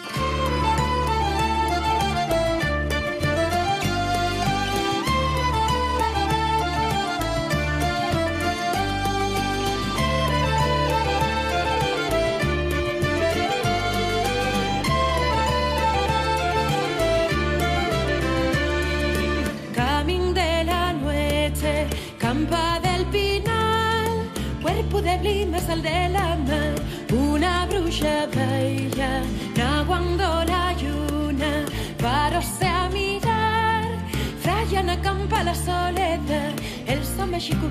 Sal 25.70 25.82
de 25.82 26.08
la 26.08 26.28
mar, 26.48 26.74
una 27.12 27.64
bruja 27.66 28.26
bella, 28.34 29.22
naguando 29.56 30.44
la 30.52 30.64
luna, 30.82 31.52
paróse 32.02 32.66
a 32.66 32.88
mirar, 32.88 33.84
fraya 34.42 34.82
na 34.82 34.96
campa 35.00 35.44
la 35.44 35.54
soledad, 35.54 36.54
el 36.88 37.00
son 37.04 37.30
mexico 37.30 37.66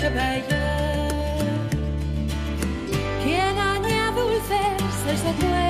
je 0.00 0.06
veille. 0.06 0.44
Quien 3.22 3.58
añade 3.58 4.14
dulces 4.14 5.10
el 5.10 5.16
secreto. 5.16 5.67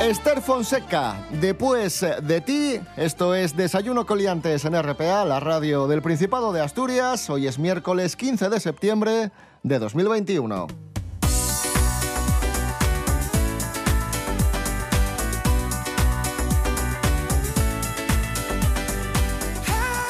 Esther 0.00 0.42
Fonseca, 0.42 1.26
después 1.40 2.04
de 2.22 2.40
ti, 2.42 2.78
esto 2.98 3.34
es 3.34 3.56
Desayuno 3.56 4.04
Coliantes 4.04 4.66
en 4.66 4.80
RPA, 4.80 5.24
la 5.24 5.40
radio 5.40 5.88
del 5.88 6.02
Principado 6.02 6.52
de 6.52 6.60
Asturias. 6.60 7.30
Hoy 7.30 7.46
es 7.46 7.58
miércoles 7.58 8.14
15 8.14 8.50
de 8.50 8.60
septiembre 8.60 9.30
de 9.62 9.78
2021. 9.78 10.85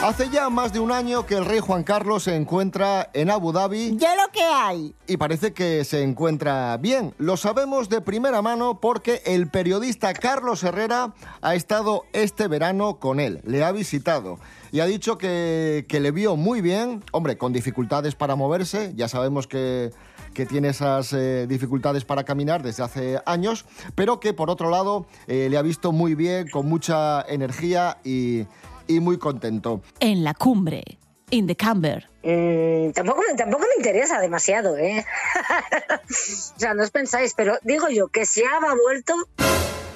Hace 0.06 0.30
ya 0.30 0.50
más 0.50 0.72
de 0.72 0.78
un 0.78 0.92
año 0.92 1.26
que 1.26 1.34
el 1.34 1.44
rey 1.44 1.58
Juan 1.58 1.82
Carlos 1.82 2.22
se 2.22 2.36
encuentra 2.36 3.10
en 3.12 3.28
Abu 3.28 3.50
Dhabi. 3.50 3.96
Ya 3.96 4.14
lo 4.14 4.30
que 4.32 4.40
hay. 4.40 4.94
Y 5.08 5.16
parece 5.16 5.52
que 5.52 5.82
se 5.82 6.04
encuentra 6.04 6.76
bien. 6.76 7.12
Lo 7.18 7.36
sabemos 7.36 7.88
de 7.88 8.00
primera 8.00 8.40
mano 8.40 8.78
porque 8.80 9.20
el 9.26 9.50
periodista 9.50 10.14
Carlos 10.14 10.62
Herrera 10.62 11.12
ha 11.42 11.56
estado 11.56 12.04
este 12.12 12.46
verano 12.46 13.00
con 13.00 13.18
él. 13.18 13.40
Le 13.44 13.64
ha 13.64 13.72
visitado 13.72 14.38
y 14.70 14.78
ha 14.78 14.86
dicho 14.86 15.18
que, 15.18 15.84
que 15.88 15.98
le 15.98 16.12
vio 16.12 16.36
muy 16.36 16.60
bien. 16.60 17.02
Hombre, 17.10 17.36
con 17.36 17.52
dificultades 17.52 18.14
para 18.14 18.36
moverse. 18.36 18.92
Ya 18.94 19.08
sabemos 19.08 19.48
que 19.48 19.90
que 20.34 20.44
tiene 20.44 20.68
esas 20.68 21.14
eh, 21.14 21.46
dificultades 21.48 22.04
para 22.04 22.24
caminar 22.24 22.62
desde 22.62 22.82
hace 22.82 23.18
años, 23.24 23.64
pero 23.94 24.20
que 24.20 24.34
por 24.34 24.50
otro 24.50 24.68
lado 24.68 25.06
eh, 25.28 25.48
le 25.50 25.56
ha 25.56 25.62
visto 25.62 25.92
muy 25.92 26.14
bien, 26.14 26.50
con 26.50 26.68
mucha 26.68 27.22
energía 27.22 27.96
y, 28.04 28.44
y 28.86 29.00
muy 29.00 29.18
contento. 29.18 29.82
En 30.00 30.24
la 30.24 30.34
cumbre, 30.34 30.82
in 31.30 31.46
the 31.46 31.56
camber. 31.56 32.08
Mm, 32.22 32.90
tampoco, 32.92 33.22
me- 33.28 33.36
tampoco 33.36 33.62
me 33.64 33.76
interesa 33.78 34.20
demasiado, 34.20 34.76
¿eh? 34.76 35.04
o 36.56 36.58
sea, 36.58 36.74
no 36.74 36.82
os 36.82 36.90
pensáis, 36.90 37.34
pero 37.36 37.58
digo 37.62 37.88
yo 37.88 38.08
que 38.08 38.26
si 38.26 38.42
Ava 38.44 38.72
ha 38.72 38.74
vuelto, 38.74 39.14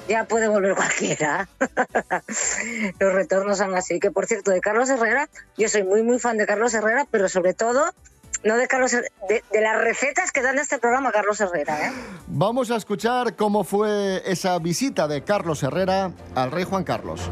ya 0.07 0.25
puede 0.25 0.47
volver 0.47 0.75
cualquiera. 0.75 1.47
Los 2.99 3.13
retornos 3.13 3.57
son 3.57 3.75
así. 3.75 3.99
Que 3.99 4.11
por 4.11 4.25
cierto, 4.25 4.51
de 4.51 4.61
Carlos 4.61 4.89
Herrera, 4.89 5.29
yo 5.57 5.69
soy 5.69 5.83
muy, 5.83 6.03
muy 6.03 6.19
fan 6.19 6.37
de 6.37 6.45
Carlos 6.45 6.73
Herrera, 6.73 7.05
pero 7.09 7.29
sobre 7.29 7.53
todo, 7.53 7.83
no 8.43 8.57
de 8.57 8.67
Carlos 8.67 8.93
Her- 8.93 9.07
de, 9.29 9.43
de 9.51 9.61
las 9.61 9.79
recetas 9.81 10.31
que 10.31 10.41
dan 10.41 10.57
este 10.57 10.79
programa 10.79 11.11
Carlos 11.11 11.39
Herrera, 11.39 11.87
¿eh? 11.87 11.91
Vamos 12.27 12.71
a 12.71 12.77
escuchar 12.77 13.35
cómo 13.35 13.63
fue 13.63 14.21
esa 14.25 14.57
visita 14.59 15.07
de 15.07 15.23
Carlos 15.23 15.63
Herrera 15.63 16.11
al 16.35 16.51
rey 16.51 16.63
Juan 16.63 16.83
Carlos. 16.83 17.29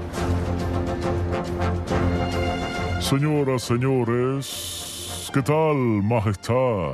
Señoras, 3.09 3.63
señores, 3.63 5.31
¿qué 5.33 5.41
tal, 5.41 5.75
majestad? 6.03 6.93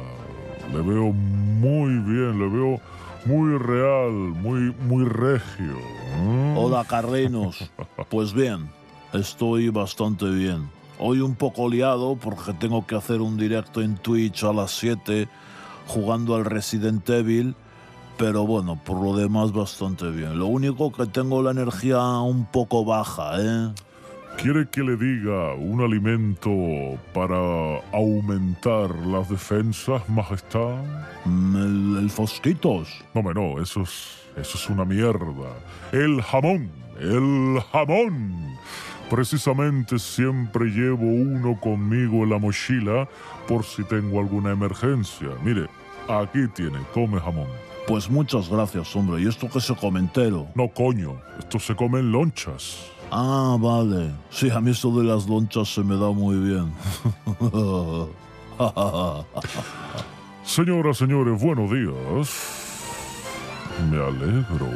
Le 0.71 0.79
veo 0.79 1.11
muy 1.11 1.89
bien, 1.89 2.39
le 2.39 2.47
veo 2.47 2.79
muy 3.25 3.57
real, 3.57 4.11
muy, 4.13 4.73
muy 4.87 5.03
regio. 5.03 5.73
¿eh? 5.73 6.55
Hola, 6.57 6.85
Carrenos. 6.85 7.69
Pues 8.09 8.31
bien, 8.31 8.69
estoy 9.11 9.67
bastante 9.67 10.29
bien. 10.29 10.69
Hoy 10.99 11.19
un 11.19 11.35
poco 11.35 11.67
liado 11.67 12.15
porque 12.15 12.53
tengo 12.53 12.87
que 12.87 12.95
hacer 12.95 13.19
un 13.19 13.35
directo 13.35 13.81
en 13.81 13.97
Twitch 13.97 14.45
a 14.45 14.53
las 14.53 14.71
7 14.71 15.27
jugando 15.87 16.35
al 16.35 16.45
Resident 16.45 17.09
Evil, 17.09 17.55
pero 18.17 18.47
bueno, 18.47 18.79
por 18.85 19.03
lo 19.03 19.17
demás 19.17 19.51
bastante 19.51 20.09
bien. 20.11 20.39
Lo 20.39 20.45
único 20.45 20.93
que 20.93 21.07
tengo 21.07 21.43
la 21.43 21.51
energía 21.51 21.99
un 22.21 22.45
poco 22.45 22.85
baja, 22.85 23.33
¿eh? 23.37 23.73
¿Quiere 24.37 24.67
que 24.67 24.83
le 24.83 24.95
diga 24.95 25.55
un 25.55 25.81
alimento 25.81 26.51
para 27.13 27.79
aumentar 27.91 28.93
las 29.07 29.29
defensas, 29.29 30.07
majestad? 30.07 30.83
Mm, 31.25 31.55
¿El, 31.55 32.03
el 32.03 32.09
Fosquitos? 32.09 33.03
No, 33.13 33.21
no, 33.33 33.61
eso 33.61 33.81
es, 33.81 34.21
eso 34.37 34.57
es 34.57 34.69
una 34.69 34.85
mierda. 34.85 35.49
El 35.91 36.21
jamón, 36.21 36.69
el 36.99 37.59
jamón. 37.71 38.55
Precisamente 39.09 39.97
siempre 39.99 40.65
llevo 40.65 41.05
uno 41.05 41.59
conmigo 41.59 42.23
en 42.23 42.29
la 42.31 42.37
mochila 42.37 43.07
por 43.47 43.63
si 43.63 43.83
tengo 43.83 44.19
alguna 44.19 44.51
emergencia. 44.51 45.29
Mire, 45.43 45.67
aquí 46.07 46.47
tiene, 46.53 46.79
tome 46.93 47.19
jamón. 47.19 47.47
Pues 47.87 48.09
muchas 48.09 48.49
gracias, 48.49 48.95
hombre. 48.95 49.21
¿Y 49.21 49.27
esto 49.27 49.47
qué 49.47 49.61
se 49.61 49.75
come 49.75 49.99
entero? 49.99 50.47
No, 50.55 50.67
coño, 50.69 51.21
esto 51.37 51.59
se 51.59 51.75
come 51.75 51.99
en 51.99 52.11
lonchas. 52.11 52.91
Ah, 53.11 53.57
vale. 53.59 54.11
Sí, 54.29 54.49
a 54.49 54.59
mí 54.59 54.71
esto 54.71 54.91
de 54.97 55.03
las 55.05 55.27
lonchas 55.27 55.69
se 55.73 55.81
me 55.81 55.95
da 55.95 56.11
muy 56.11 56.35
bien. 56.37 56.73
Señoras, 60.43 60.97
señores, 60.97 61.41
buenos 61.41 61.71
días. 61.71 62.53
Me 63.89 63.97
alegro. 63.97 64.69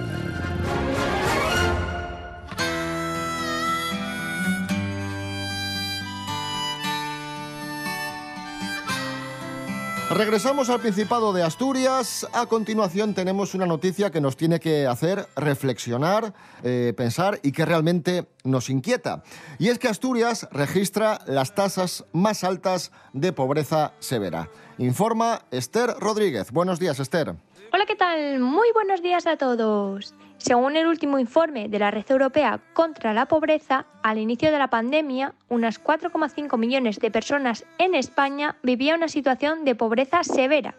Regresamos 10.09 10.71
al 10.71 10.81
Principado 10.81 11.33
de 11.33 11.43
Asturias. 11.43 12.27
A 12.33 12.47
continuación 12.47 13.13
tenemos 13.13 13.53
una 13.53 13.67
noticia 13.67 14.09
que 14.09 14.19
nos 14.19 14.35
tiene 14.35 14.59
que 14.59 14.87
hacer 14.87 15.27
reflexionar, 15.35 16.33
eh, 16.63 16.93
pensar 16.97 17.39
y 17.43 17.51
que 17.51 17.63
realmente 17.63 18.25
nos 18.43 18.71
inquieta. 18.71 19.21
Y 19.59 19.67
es 19.67 19.77
que 19.77 19.87
Asturias 19.87 20.47
registra 20.51 21.19
las 21.27 21.53
tasas 21.53 22.05
más 22.11 22.43
altas 22.43 22.91
de 23.13 23.33
pobreza 23.33 23.93
severa. 23.99 24.49
Informa 24.79 25.43
Esther 25.51 25.91
Rodríguez. 25.99 26.51
Buenos 26.51 26.79
días, 26.79 26.99
Esther. 26.99 27.35
Hola, 27.71 27.85
¿qué 27.85 27.95
tal? 27.95 28.39
Muy 28.39 28.69
buenos 28.73 29.03
días 29.03 29.27
a 29.27 29.37
todos. 29.37 30.15
Según 30.39 30.77
el 30.77 30.87
último 30.87 31.19
informe 31.19 31.67
de 31.67 31.79
la 31.79 31.91
Red 31.91 32.09
Europea 32.09 32.61
contra 32.73 33.13
la 33.13 33.27
Pobreza, 33.27 33.85
al 34.01 34.17
inicio 34.17 34.51
de 34.51 34.57
la 34.57 34.69
pandemia, 34.69 35.35
unas 35.49 35.83
4,5 35.83 36.57
millones 36.57 36.97
de 36.99 37.11
personas 37.11 37.65
en 37.77 37.93
España 37.93 38.55
vivían 38.63 38.99
una 38.99 39.09
situación 39.09 39.65
de 39.65 39.75
pobreza 39.75 40.23
severa, 40.23 40.75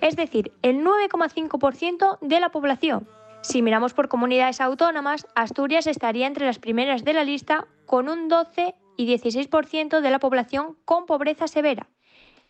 es 0.00 0.16
decir, 0.16 0.50
el 0.62 0.84
9,5% 0.84 2.18
de 2.20 2.40
la 2.40 2.48
población. 2.48 3.08
Si 3.42 3.62
miramos 3.62 3.94
por 3.94 4.08
comunidades 4.08 4.60
autónomas, 4.60 5.28
Asturias 5.36 5.86
estaría 5.86 6.26
entre 6.26 6.46
las 6.46 6.58
primeras 6.58 7.04
de 7.04 7.12
la 7.12 7.22
lista 7.22 7.68
con 7.86 8.08
un 8.08 8.26
12 8.26 8.74
y 8.96 9.06
16% 9.06 10.00
de 10.00 10.10
la 10.10 10.18
población 10.18 10.76
con 10.84 11.06
pobreza 11.06 11.46
severa. 11.46 11.86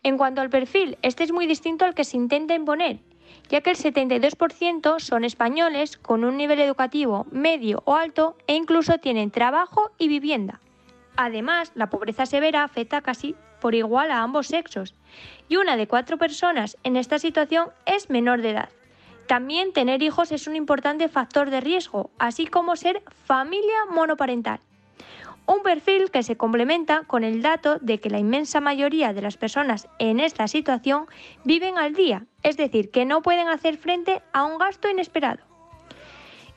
En 0.01 0.17
cuanto 0.17 0.41
al 0.41 0.49
perfil, 0.49 0.97
este 1.03 1.23
es 1.23 1.31
muy 1.31 1.45
distinto 1.45 1.85
al 1.85 1.93
que 1.93 2.03
se 2.03 2.17
intenta 2.17 2.55
imponer, 2.55 2.99
ya 3.49 3.61
que 3.61 3.71
el 3.71 3.77
72% 3.77 4.99
son 4.99 5.23
españoles 5.23 5.97
con 5.97 6.23
un 6.23 6.37
nivel 6.37 6.59
educativo 6.59 7.25
medio 7.31 7.81
o 7.85 7.95
alto 7.95 8.37
e 8.47 8.55
incluso 8.55 8.97
tienen 8.97 9.31
trabajo 9.31 9.91
y 9.97 10.07
vivienda. 10.07 10.59
Además, 11.15 11.71
la 11.75 11.89
pobreza 11.89 12.25
severa 12.25 12.63
afecta 12.63 13.01
casi 13.01 13.35
por 13.59 13.73
igual 13.73 14.11
a 14.11 14.21
ambos 14.21 14.47
sexos, 14.47 14.93
y 15.49 15.55
una 15.55 15.77
de 15.77 15.87
cuatro 15.87 16.17
personas 16.17 16.77
en 16.83 16.95
esta 16.95 17.19
situación 17.19 17.69
es 17.85 18.09
menor 18.09 18.41
de 18.41 18.51
edad. 18.51 18.69
También 19.27 19.73
tener 19.73 20.01
hijos 20.03 20.31
es 20.31 20.47
un 20.47 20.55
importante 20.55 21.09
factor 21.09 21.49
de 21.49 21.59
riesgo, 21.59 22.11
así 22.17 22.47
como 22.47 22.75
ser 22.75 23.03
familia 23.25 23.85
monoparental. 23.91 24.59
Un 25.47 25.63
perfil 25.63 26.11
que 26.11 26.23
se 26.23 26.35
complementa 26.35 27.03
con 27.07 27.23
el 27.23 27.41
dato 27.41 27.77
de 27.79 27.99
que 27.99 28.09
la 28.09 28.19
inmensa 28.19 28.59
mayoría 28.59 29.13
de 29.13 29.21
las 29.21 29.37
personas 29.37 29.87
en 29.97 30.19
esta 30.19 30.49
situación 30.49 31.07
viven 31.45 31.77
al 31.77 31.93
día, 31.93 32.25
es 32.43 32.57
decir, 32.57 32.91
que 32.91 33.05
no 33.05 33.21
pueden 33.21 33.47
hacer 33.47 33.77
frente 33.77 34.21
a 34.33 34.43
un 34.43 34.57
gasto 34.57 34.89
inesperado. 34.89 35.39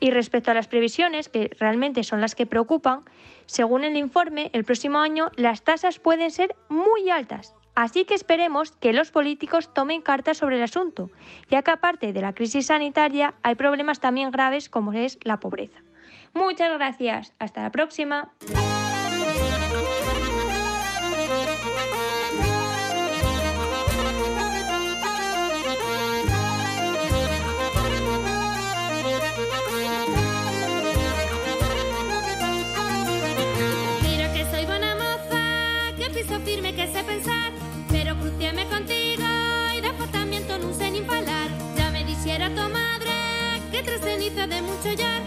Y 0.00 0.11
respecto 0.11 0.50
a 0.50 0.54
las 0.54 0.66
previsiones, 0.66 1.28
que 1.28 1.50
realmente 1.61 2.02
son 2.02 2.20
las 2.20 2.35
que 2.35 2.47
preocupan, 2.47 3.04
según 3.47 3.85
el 3.85 3.97
informe, 3.97 4.50
el 4.54 4.64
próximo 4.64 4.99
año 4.99 5.30
las 5.37 5.62
tasas 5.62 6.00
pueden 6.00 6.32
ser 6.32 6.56
muy 6.68 7.11
altas. 7.11 7.54
Así 7.76 8.04
que 8.04 8.14
esperemos 8.14 8.73
que 8.73 8.92
los 8.92 9.12
políticos 9.12 9.73
tomen 9.73 10.02
cartas 10.02 10.38
sobre 10.38 10.56
el 10.56 10.64
asunto, 10.64 11.11
ya 11.49 11.62
que 11.62 11.70
aparte 11.70 12.12
de 12.12 12.23
la 12.23 12.35
crisis 12.35 12.66
sanitaria 12.66 13.35
hay 13.44 13.54
problemas 13.54 14.00
también 14.00 14.32
graves 14.32 14.68
como 14.68 14.92
es 14.94 15.16
la 15.23 15.38
pobreza. 15.38 15.80
Muchas 16.35 16.73
gracias. 16.73 17.35
Hasta 17.38 17.62
la 17.62 17.70
próxima. 17.70 18.32
De 44.37 44.63
mucho 44.63 44.93
llar, 44.97 45.23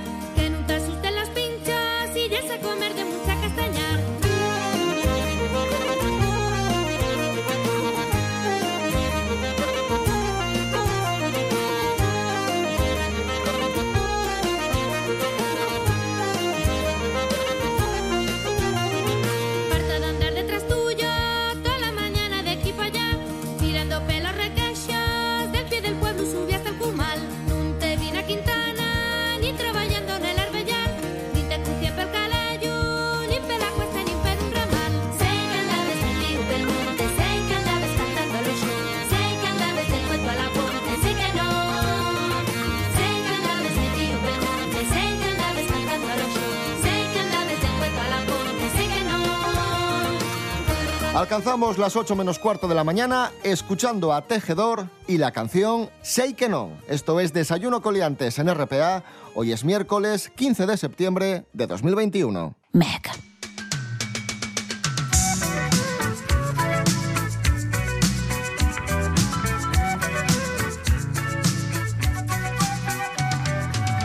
Alcanzamos 51.34 51.80
las 51.80 51.96
8 51.96 52.16
menos 52.16 52.38
cuarto 52.38 52.68
de 52.68 52.76
la 52.76 52.84
mañana 52.84 53.32
escuchando 53.42 54.14
a 54.14 54.22
Tejedor 54.22 54.88
y 55.08 55.18
la 55.18 55.32
canción 55.32 55.90
Sei 56.04 56.36
que 56.36 56.48
no. 56.48 56.70
Esto 56.88 57.20
es 57.20 57.34
Desayuno 57.34 57.82
Coliantes 57.82 58.38
en 58.38 58.54
RPA. 58.54 59.04
Hoy 59.34 59.52
es 59.52 59.64
miércoles 59.64 60.32
15 60.36 60.68
de 60.68 60.78
septiembre 60.78 61.46
de 61.52 61.66
2021. 61.66 62.56
Meg. 62.74 63.33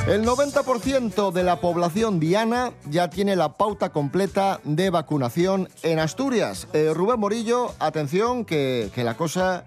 El 0.08 0.24
90% 0.24 1.32
de 1.32 1.44
la 1.44 1.60
población 1.60 2.18
diana 2.18 2.72
ya 2.88 3.10
tiene 3.10 3.36
la 3.36 3.52
pauta 3.58 3.90
completa 3.90 4.58
de 4.64 4.88
vacunación 4.88 5.68
en 5.82 5.98
Asturias. 5.98 6.66
Eh, 6.72 6.92
Rubén 6.94 7.20
Morillo, 7.20 7.74
atención, 7.78 8.46
que, 8.46 8.90
que 8.94 9.04
la 9.04 9.18
cosa 9.18 9.64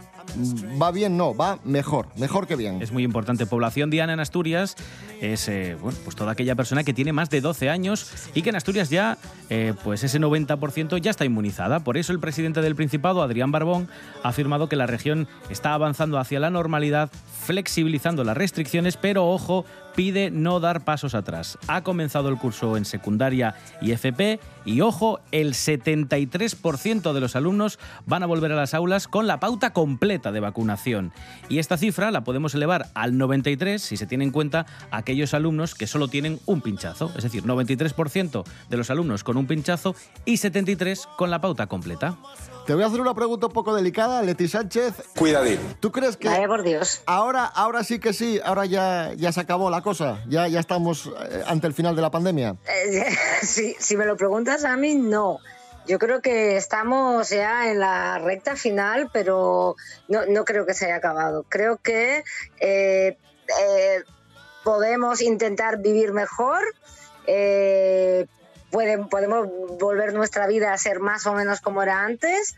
va 0.82 0.92
bien, 0.92 1.18
no, 1.18 1.36
va 1.36 1.60
mejor, 1.64 2.08
mejor 2.18 2.48
que 2.48 2.56
bien. 2.56 2.82
Es 2.82 2.92
muy 2.92 3.04
importante. 3.04 3.46
Población 3.46 3.90
diana 3.90 4.14
en 4.14 4.20
Asturias 4.20 4.76
es 5.20 5.48
eh, 5.48 5.78
bueno, 5.80 5.98
pues 6.04 6.16
toda 6.16 6.32
aquella 6.32 6.56
persona 6.56 6.84
que 6.84 6.94
tiene 6.94 7.14
más 7.14 7.30
de 7.30 7.42
12 7.42 7.70
años 7.70 8.12
y 8.34 8.42
que 8.42 8.50
en 8.50 8.56
Asturias 8.56 8.90
ya 8.90 9.18
eh, 9.50 9.74
pues 9.84 10.04
ese 10.04 10.20
90% 10.20 11.00
ya 11.00 11.12
está 11.12 11.26
inmunizada. 11.26 11.82
Por 11.82 11.98
eso 11.98 12.12
el 12.12 12.20
presidente 12.20 12.62
del 12.62 12.76
Principado, 12.76 13.22
Adrián 13.22 13.52
Barbón, 13.52 13.90
ha 14.24 14.30
afirmado 14.30 14.70
que 14.70 14.76
la 14.76 14.88
región 14.88 15.28
está 15.50 15.74
avanzando 15.74 16.18
hacia 16.18 16.40
la 16.40 16.50
normalidad, 16.50 17.10
flexibilizando 17.46 18.24
las 18.24 18.38
restricciones, 18.38 18.98
pero 18.98 19.28
ojo, 19.28 19.66
pide 19.96 20.32
no 20.32 20.60
dar 20.60 20.84
pasos 20.84 21.16
atrás. 21.16 21.58
Ha 21.68 21.84
comenzado 21.84 22.30
el 22.30 22.38
curso 22.38 22.78
en 22.78 22.86
secundaria 22.86 23.56
y 23.82 23.92
FP 23.92 24.40
y 24.66 24.82
ojo, 24.82 25.20
el 25.32 25.54
73% 25.54 27.14
de 27.14 27.20
los 27.20 27.36
alumnos 27.36 27.80
van 28.06 28.24
a 28.24 28.28
volver 28.28 28.52
a 28.52 28.56
las 28.56 28.74
aulas 28.74 29.08
con 29.08 29.28
la 29.28 29.40
pauta 29.40 29.74
completa 29.74 30.32
de 30.32 30.40
vacunación. 30.40 31.12
Y 31.50 31.60
esta 31.60 31.78
cifra 31.78 32.12
la 32.12 32.24
podemos 32.24 32.54
elevar 32.54 32.90
al 32.94 33.18
93 33.18 33.82
si 33.82 33.98
se 33.98 34.06
tiene 34.06 34.24
en 34.24 34.32
cuenta 34.32 34.66
aquellos 34.92 35.34
alumnos 35.34 35.76
que 35.76 35.88
solo 35.88 36.08
tienen 36.08 36.40
un 36.46 36.62
pinchazo, 36.62 37.12
es 37.16 37.24
decir, 37.24 37.44
93% 37.44 38.44
de 38.70 38.78
los 38.78 38.90
alumnos 38.90 39.24
con 39.24 39.38
un 39.38 39.48
pinchazo 39.48 39.96
y 40.26 40.38
73 40.38 41.08
con 41.18 41.32
la 41.32 41.42
pauta 41.42 41.68
completa. 41.68 42.18
Te 42.66 42.74
voy 42.76 42.84
a 42.84 42.88
hacer 42.88 43.02
una 43.02 43.14
pregunta 43.14 43.48
un 43.48 43.54
poco 43.54 43.76
delicada, 43.76 44.22
Leti 44.22 44.48
Sánchez. 44.48 44.94
Cuidadín. 45.18 45.60
¿Tú 45.80 45.92
crees 45.92 46.16
que 46.16 46.28
Vaya 46.30 46.48
por 46.48 46.64
Dios. 46.64 47.02
ahora, 47.06 47.46
ahora 47.46 47.84
sí 47.84 48.00
que 48.00 48.14
sí, 48.14 48.40
ahora 48.44 48.66
ya, 48.66 49.14
ya 49.16 49.32
se 49.32 49.42
acabó 49.42 49.70
la 49.70 49.82
cosa? 49.82 50.24
¿Ya, 50.28 50.48
ya 50.48 50.60
estamos 50.60 51.08
eh, 51.08 51.44
ante 51.48 51.68
el 51.68 51.74
final 51.74 51.96
de 51.96 52.02
la 52.02 52.12
pandemia? 52.12 52.56
Eh, 52.68 53.06
si, 53.42 53.76
si 53.80 53.98
me 53.98 54.06
lo 54.06 54.16
preguntas 54.16 54.64
a 54.64 54.78
mí, 54.78 54.96
no. 54.96 55.40
Yo 55.88 55.98
creo 55.98 56.22
que 56.22 56.56
estamos 56.58 57.32
ya 57.32 57.72
en 57.72 57.80
la 57.80 58.20
recta 58.20 58.56
final, 58.56 59.10
pero 59.12 59.76
no, 60.08 60.26
no 60.28 60.46
creo 60.46 60.66
que 60.68 60.76
se 60.76 60.86
haya 60.86 60.98
acabado. 60.98 61.44
Creo 61.50 61.78
que 61.78 62.24
eh, 62.60 63.18
eh, 63.60 64.04
podemos 64.64 65.22
intentar 65.22 65.80
vivir 65.82 66.14
mejor, 66.14 66.62
eh, 67.26 68.28
pueden- 68.72 69.08
podemos 69.10 69.48
volver 69.80 70.14
nuestra 70.14 70.48
vida 70.48 70.74
a 70.74 70.78
ser 70.78 71.00
más 71.00 71.26
o 71.28 71.34
menos 71.34 71.62
como 71.62 71.84
era 71.84 72.04
antes, 72.04 72.56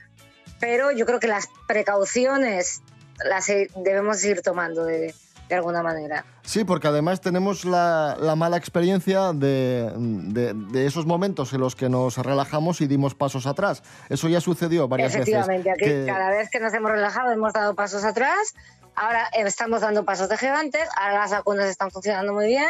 pero 0.59 0.91
yo 0.91 1.05
creo 1.05 1.19
que 1.19 1.27
las 1.27 1.47
precauciones 1.67 2.81
las 3.25 3.47
debemos 3.75 4.23
ir 4.23 4.41
tomando 4.41 4.85
de, 4.85 5.13
de 5.49 5.55
alguna 5.55 5.83
manera. 5.83 6.25
Sí, 6.43 6.63
porque 6.65 6.87
además 6.87 7.21
tenemos 7.21 7.63
la, 7.65 8.17
la 8.19 8.35
mala 8.35 8.57
experiencia 8.57 9.31
de, 9.33 9.91
de- 9.97 10.53
de 10.53 10.85
esos 10.85 11.05
momentos 11.05 11.53
en 11.53 11.61
los 11.61 11.75
que 11.75 11.89
nos 11.89 12.17
relajamos 12.17 12.81
y 12.81 12.87
dimos 12.87 13.15
pasos 13.15 13.45
atrás. 13.45 13.83
Eso 14.09 14.27
ya 14.27 14.41
sucedió 14.41 14.87
varias 14.87 15.13
Efectivamente, 15.15 15.69
veces. 15.71 15.83
aquí 15.87 16.01
que- 16.01 16.05
cada 16.11 16.29
vez 16.31 16.49
que 16.49 16.59
nos 16.59 16.73
hemos 16.73 16.91
relajado 16.91 17.31
hemos 17.31 17.53
dado 17.53 17.75
pasos 17.75 18.03
atrás, 18.03 18.53
ahora 18.95 19.27
estamos 19.33 19.81
dando 19.81 20.03
pasos 20.05 20.27
de 20.29 20.37
gigantes, 20.37 20.87
ahora 20.97 21.19
las 21.19 21.31
vacunas 21.31 21.67
están 21.67 21.91
funcionando 21.91 22.33
muy 22.33 22.47
bien, 22.47 22.69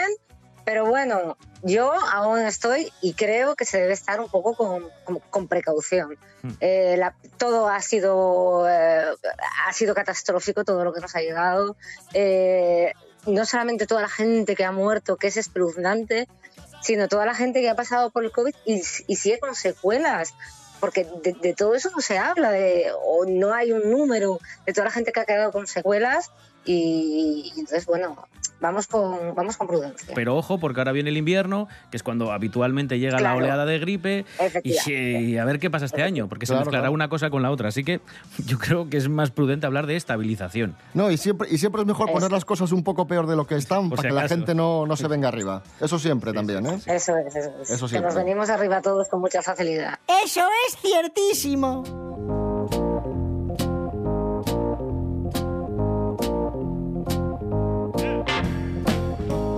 pero 0.65 0.85
bueno, 0.85 1.37
yo 1.61 1.91
aún 1.91 2.39
estoy 2.39 2.91
y 3.01 3.13
creo 3.13 3.55
que 3.55 3.65
se 3.65 3.79
debe 3.81 3.93
estar 3.93 4.19
un 4.19 4.29
poco 4.29 4.53
con, 4.55 4.89
con- 5.03 5.19
con 5.19 5.47
precaución. 5.47 6.17
Eh, 6.59 6.95
la- 6.97 7.15
todo 7.37 7.67
ha 7.69 7.81
sido, 7.81 8.67
eh, 8.69 9.05
ha 9.67 9.73
sido 9.73 9.93
catastrófico, 9.95 10.63
todo 10.63 10.83
lo 10.83 10.93
que 10.93 10.99
nos 11.01 11.15
ha 11.15 11.19
llegado. 11.21 11.75
Eh, 12.13 12.93
no 13.25 13.45
solamente 13.45 13.87
toda 13.87 14.01
la 14.01 14.09
gente 14.09 14.55
que 14.55 14.65
ha 14.65 14.71
muerto, 14.71 15.15
que 15.17 15.27
es 15.27 15.37
espeluznante, 15.37 16.27
sino 16.81 17.07
toda 17.07 17.25
la 17.25 17.33
gente 17.35 17.61
que 17.61 17.69
ha 17.69 17.75
pasado 17.75 18.09
por 18.11 18.25
el 18.25 18.31
COVID 18.31 18.53
y, 18.65 18.81
y 19.07 19.15
sigue 19.15 19.39
con 19.39 19.55
secuelas. 19.55 20.33
Porque 20.81 21.05
de, 21.23 21.31
de 21.31 21.53
todo 21.53 21.75
eso 21.75 21.89
no 21.95 22.01
se 22.01 22.17
habla, 22.17 22.51
de, 22.51 22.91
o 23.01 23.23
no 23.25 23.53
hay 23.53 23.71
un 23.71 23.89
número 23.89 24.37
de 24.65 24.73
toda 24.73 24.85
la 24.85 24.91
gente 24.91 25.13
que 25.13 25.21
ha 25.21 25.25
quedado 25.25 25.53
con 25.53 25.65
secuelas. 25.65 26.29
Y, 26.65 27.53
y 27.55 27.59
entonces, 27.61 27.85
bueno, 27.85 28.27
vamos 28.63 28.87
con, 28.87 29.35
vamos 29.35 29.57
con 29.57 29.67
prudencia. 29.67 30.13
Pero 30.15 30.35
ojo, 30.35 30.57
porque 30.57 30.79
ahora 30.79 30.91
viene 30.93 31.11
el 31.11 31.17
invierno, 31.17 31.67
que 31.91 31.97
es 31.97 32.01
cuando 32.03 32.31
habitualmente 32.31 32.97
llega 32.97 33.13
la 33.13 33.19
Claro. 33.19 33.37
oleada 33.37 33.65
de 33.65 33.77
gripe. 33.77 34.25
Y, 34.39 34.43
Efectivamente. 34.43 35.21
y 35.21 35.37
a 35.37 35.45
ver 35.45 35.59
qué 35.59 35.69
pasa 35.69 35.85
este 35.85 36.01
año, 36.01 36.27
porque 36.27 36.45
se 36.47 36.53
Claro, 36.53 36.65
mezclará 36.65 36.83
claro. 36.83 36.93
una 36.93 37.09
cosa 37.09 37.29
con 37.29 37.43
la 37.43 37.51
otra. 37.51 37.69
Así 37.69 37.83
que 37.83 37.99
yo 38.45 38.57
creo 38.57 38.89
que 38.89 38.97
es 38.97 39.07
más 39.09 39.29
prudente 39.29 39.67
hablar 39.67 39.85
de 39.85 39.95
estabilización. 39.97 40.75
No, 40.95 41.11
y 41.11 41.17
siempre, 41.17 41.47
y 41.51 41.57
siempre 41.59 41.81
es 41.81 41.87
mejor 41.87 42.11
poner 42.11 42.31
las 42.31 42.45
cosas 42.45 42.71
un 42.71 42.83
poco 42.83 43.05
peor 43.05 43.27
de 43.27 43.35
lo 43.35 43.45
que 43.45 43.55
están 43.55 43.89
Por 43.89 43.97
para 43.97 44.09
si 44.09 44.15
que 44.15 44.21
la 44.21 44.27
gente 44.27 44.55
no, 44.55 44.87
no 44.87 44.95
se 44.95 45.07
venga 45.07 45.27
arriba. 45.27 45.61
Eso 45.81 45.99
siempre 45.99 46.33
también, 46.33 46.65
¿eh? 46.65 46.79
Eso 46.85 47.15
es, 47.17 47.35
eso 47.35 47.51
es. 47.61 47.69
Eso 47.69 47.85
que 47.85 47.89
siempre. 47.89 48.01
nos 48.01 48.15
venimos 48.15 48.49
arriba 48.49 48.81
todos 48.81 49.09
con 49.09 49.19
mucha 49.19 49.41
facilidad. 49.41 49.99
Eso 50.25 50.41
es 50.67 50.77
ciertísimo. 50.77 51.83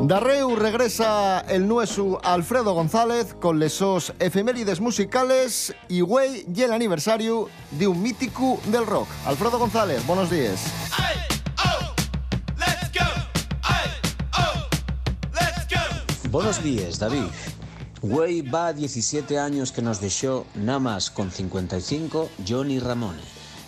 Darreu 0.08 0.56
regresa 0.56 1.40
el 1.50 1.68
nuesu 1.68 2.20
Alfredo 2.22 2.76
González 2.76 3.34
con 3.34 3.58
lesos 3.58 4.14
efemérides 4.20 4.80
musicales 4.80 5.74
y 5.90 6.02
güey 6.02 6.46
y 6.54 6.62
el 6.62 6.74
aniversario 6.74 7.50
de 7.72 7.88
un 7.88 8.04
mítico 8.04 8.60
del 8.68 8.86
rock. 8.86 9.08
Alfredo 9.26 9.58
González, 9.58 10.06
buenos 10.06 10.30
días. 10.30 10.62
Buenos 16.30 16.62
días, 16.62 17.00
David. 17.00 17.24
Güey 18.04 18.44
va 18.44 18.74
17 18.74 19.40
años 19.40 19.72
que 19.72 19.82
nos 19.82 20.02
dejó, 20.02 20.46
nada 20.54 20.78
más 20.78 21.10
con 21.10 21.32
55, 21.32 22.30
Johnny 22.48 22.78
Ramone, 22.78 23.24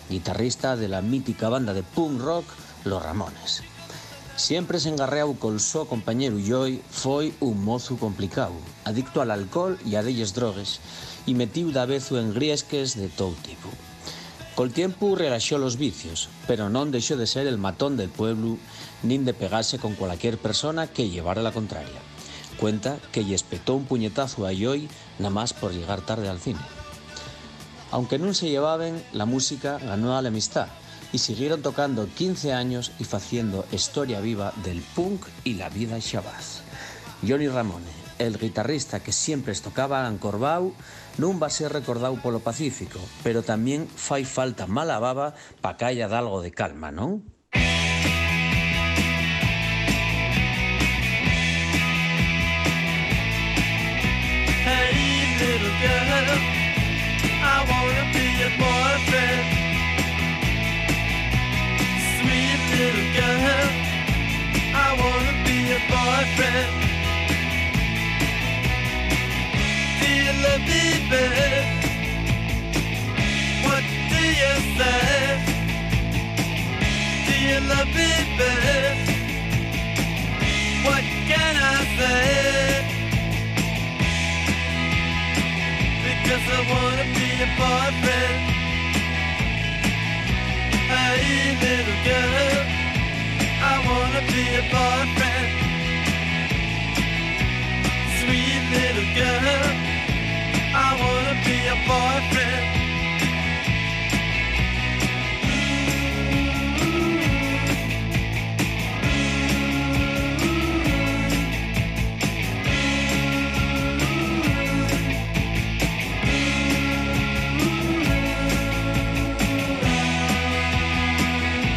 guitarrista 0.08 0.76
de 0.76 0.86
la 0.86 1.02
mítica 1.02 1.48
banda 1.48 1.74
de 1.74 1.82
punk 1.82 2.20
rock 2.20 2.44
Los 2.84 3.02
Ramones. 3.02 3.64
Siempre 4.38 4.78
se 4.78 4.88
engarreau 4.88 5.34
col 5.34 5.58
so 5.58 5.90
compañero 5.90 6.38
Joy 6.38 6.78
foi 6.94 7.34
un 7.42 7.58
mozo 7.58 7.98
complicado, 7.98 8.54
adicto 8.86 9.18
al 9.18 9.34
alcohol 9.34 9.74
e 9.82 9.98
a 9.98 10.02
delles 10.06 10.30
drogues, 10.30 10.78
e 11.26 11.34
metiu 11.34 11.74
da 11.74 11.90
vezu 11.90 12.22
en 12.22 12.30
griesques 12.30 12.94
de 12.94 13.10
todo 13.10 13.34
tipo. 13.42 13.66
Col 14.54 14.70
tiempo 14.70 15.18
relaxó 15.18 15.58
los 15.58 15.74
vicios, 15.74 16.30
pero 16.46 16.70
non 16.70 16.94
deixó 16.94 17.18
de 17.18 17.26
ser 17.26 17.50
el 17.50 17.58
matón 17.58 17.98
del 17.98 18.14
pueblo 18.14 18.62
nin 19.02 19.26
de 19.26 19.34
pegarse 19.34 19.82
con 19.82 19.98
cualquier 19.98 20.38
persona 20.38 20.86
que 20.86 21.10
llevara 21.10 21.42
la 21.42 21.50
contraria. 21.50 21.98
Cuenta 22.62 23.02
que 23.10 23.26
lle 23.26 23.34
espetó 23.34 23.74
un 23.74 23.90
puñetazo 23.90 24.46
a 24.46 24.54
Joy 24.54 24.86
nada 25.18 25.34
más 25.34 25.50
por 25.50 25.74
llegar 25.74 26.06
tarde 26.06 26.30
al 26.30 26.38
cine. 26.38 26.62
Aunque 27.90 28.22
no 28.22 28.30
se 28.38 28.54
llevaban, 28.54 29.02
la 29.10 29.26
música 29.26 29.82
ganó 29.82 30.14
a 30.14 30.22
la 30.22 30.30
amistad 30.30 30.70
y 31.12 31.18
siguieron 31.18 31.62
tocando 31.62 32.06
15 32.06 32.52
años 32.52 32.92
y 32.98 33.04
haciendo 33.04 33.64
historia 33.72 34.20
viva 34.20 34.52
del 34.64 34.82
punk 34.94 35.26
y 35.44 35.54
la 35.54 35.68
vida 35.68 35.98
Shabazz. 35.98 36.62
Johnny 37.26 37.48
Ramone, 37.48 37.90
el 38.18 38.38
guitarrista 38.38 39.00
que 39.00 39.12
siempre 39.12 39.54
tocaba 39.54 40.06
encorvado, 40.06 40.72
non 41.18 41.42
va 41.42 41.50
a 41.50 41.54
ser 41.54 41.74
recordado 41.74 42.14
polo 42.22 42.38
Pacífico, 42.38 43.02
pero 43.26 43.42
también 43.42 43.90
fai 43.90 44.22
falta 44.22 44.70
mala 44.70 45.02
baba 45.02 45.34
pa 45.58 45.74
que 45.74 45.84
haya 45.84 46.06
algo 46.06 46.38
de 46.38 46.54
calma, 46.54 46.94
non? 46.94 47.26
Boyfriend. 66.08 66.72
Me, 70.68 70.84
babe? 71.10 71.66
What 73.66 73.84
do 74.12 74.20
you 74.42 74.54
say? 74.76 75.02
Do 77.26 77.34
you 77.48 77.58
love 77.72 77.90
me, 77.98 78.12
babe? 78.38 78.98
What 80.86 81.04
can 81.30 81.54
I 81.74 81.78
say? 81.98 82.22
Because 86.08 86.46
I 86.56 86.60
wanna 86.72 87.06
be 87.16 87.26
your 87.40 87.52
boyfriend. 87.60 88.40
Hey, 90.92 91.56
little 91.62 91.98
girl, 92.08 92.56
I 93.70 93.74
wanna 93.88 94.22
be 94.32 94.42
your 94.56 94.66
boyfriend. 94.74 95.27
Girl, 99.14 99.64
I 100.74 100.88
wanna 101.00 101.34
be 101.44 101.54
your 101.68 101.80
boyfriend. 101.88 102.66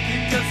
Because 0.08 0.50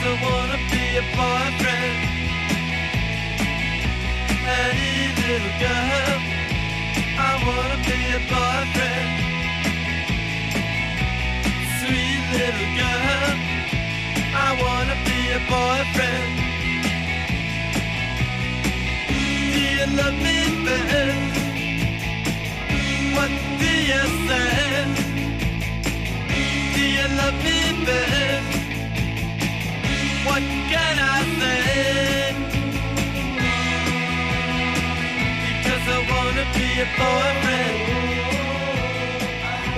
little 5.30 5.58
girl, 5.60 6.19
wanna 7.46 7.76
be 7.88 7.96
your 8.12 8.24
boyfriend. 8.32 9.10
Sweet 11.80 12.24
little 12.38 12.70
girl, 12.80 13.36
I 14.46 14.48
wanna 14.62 14.96
be 15.06 15.16
your 15.32 15.44
boyfriend. 15.54 16.32
Do 19.08 19.20
you 19.76 19.86
love 19.98 20.18
me, 20.26 20.38
babe? 20.66 21.24
What 23.16 23.32
do 23.62 23.72
you 23.90 24.02
say? 24.28 24.84
Do 26.74 26.82
you 26.96 27.06
love 27.20 27.38
me, 27.46 27.60
babe? 27.86 28.44
What 30.26 30.42
can 30.72 30.96
I 30.98 31.09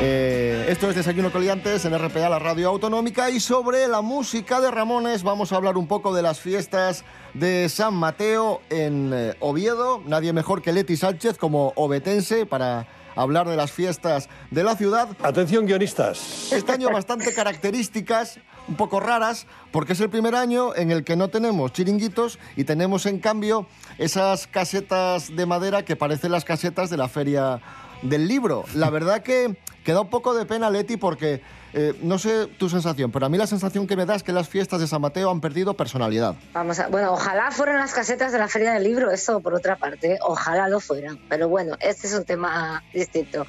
Eh, 0.05 0.67
esto 0.69 0.91
es 0.91 0.97
Desayuno 0.97 1.31
Coliantes 1.31 1.85
en 1.85 1.97
RPA, 1.97 2.29
la 2.29 2.41
radio 2.41 2.69
autonómica. 2.71 3.31
Y 3.31 3.39
sobre 3.39 3.87
la 3.87 4.01
música 4.01 4.61
de 4.61 4.69
Ramones, 4.71 5.23
vamos 5.23 5.53
a 5.53 5.57
hablar 5.57 5.77
un 5.77 5.87
poco 5.87 6.13
de 6.13 6.23
las 6.23 6.41
fiestas 6.41 7.05
de 7.35 7.69
San 7.69 7.95
Mateo 7.95 8.63
en 8.69 9.13
eh, 9.15 9.37
Oviedo. 9.39 10.03
Nadie 10.05 10.33
mejor 10.33 10.61
que 10.61 10.73
Leti 10.73 10.97
Sánchez 10.97 11.39
como 11.39 11.73
obetense 11.77 12.47
para 12.47 12.89
hablar 13.15 13.49
de 13.49 13.57
las 13.57 13.71
fiestas 13.71 14.29
de 14.51 14.65
la 14.65 14.77
ciudad. 14.77 15.09
Atención, 15.23 15.67
guionistas. 15.67 16.53
Este 16.53 16.73
año 16.73 16.91
bastante 16.91 17.33
características, 17.37 18.41
un 18.68 18.77
poco 18.77 19.01
raras, 19.01 19.46
porque 19.70 19.92
es 19.92 20.01
el 20.01 20.11
primer 20.11 20.35
año 20.35 20.75
en 20.75 20.90
el 20.90 21.05
que 21.05 21.16
no 21.16 21.29
tenemos 21.29 21.72
chiringuitos 21.72 22.38
y 22.57 22.64
tenemos 22.64 23.07
en 23.07 23.18
cambio 23.18 23.66
esas 23.98 24.46
casetas 24.46 25.35
de 25.35 25.46
madera 25.46 25.85
que 25.85 25.96
parecen 25.96 26.33
las 26.33 26.44
casetas 26.44 26.90
de 26.90 26.96
la 26.96 27.09
feria 27.09 27.61
del 28.03 28.29
libro. 28.29 28.64
La 28.75 28.90
verdad 28.90 29.22
que 29.22 29.57
queda 29.85 30.01
un 30.01 30.11
poco 30.11 30.35
de 30.35 30.46
pena, 30.46 30.70
Leti, 30.70 30.96
porque 30.96 31.42
eh, 31.75 31.94
no 32.03 32.18
sé 32.18 32.46
tu 32.59 32.68
sensación, 32.68 33.11
pero 33.11 33.27
a 33.27 33.29
mí 33.29 33.38
la 33.38 33.46
sensación 33.46 33.87
que 33.87 33.96
me 33.96 34.05
da 34.05 34.14
es 34.14 34.22
que 34.22 34.33
las 34.33 34.48
fiestas 34.48 34.81
de 34.81 34.87
San 34.87 35.01
Mateo 35.01 35.31
han 35.31 35.40
perdido 35.40 35.75
personalidad. 35.75 36.35
Vamos 36.53 36.79
a, 36.79 36.88
bueno, 36.88 37.12
ojalá 37.12 37.51
fueran 37.51 37.79
las 37.79 37.94
casetas 37.94 38.31
de 38.31 38.38
la 38.38 38.48
Feria 38.48 38.72
del 38.75 38.85
Libro, 38.85 39.11
eso 39.11 39.40
por 39.40 39.55
otra 39.55 39.77
parte, 39.77 40.18
ojalá 40.22 40.68
lo 40.68 40.81
fueran. 40.81 41.18
Pero 41.29 41.48
bueno, 41.48 41.77
este 41.81 42.07
es 42.07 42.14
un 42.14 42.25
tema 42.25 42.83
distinto. 42.92 43.46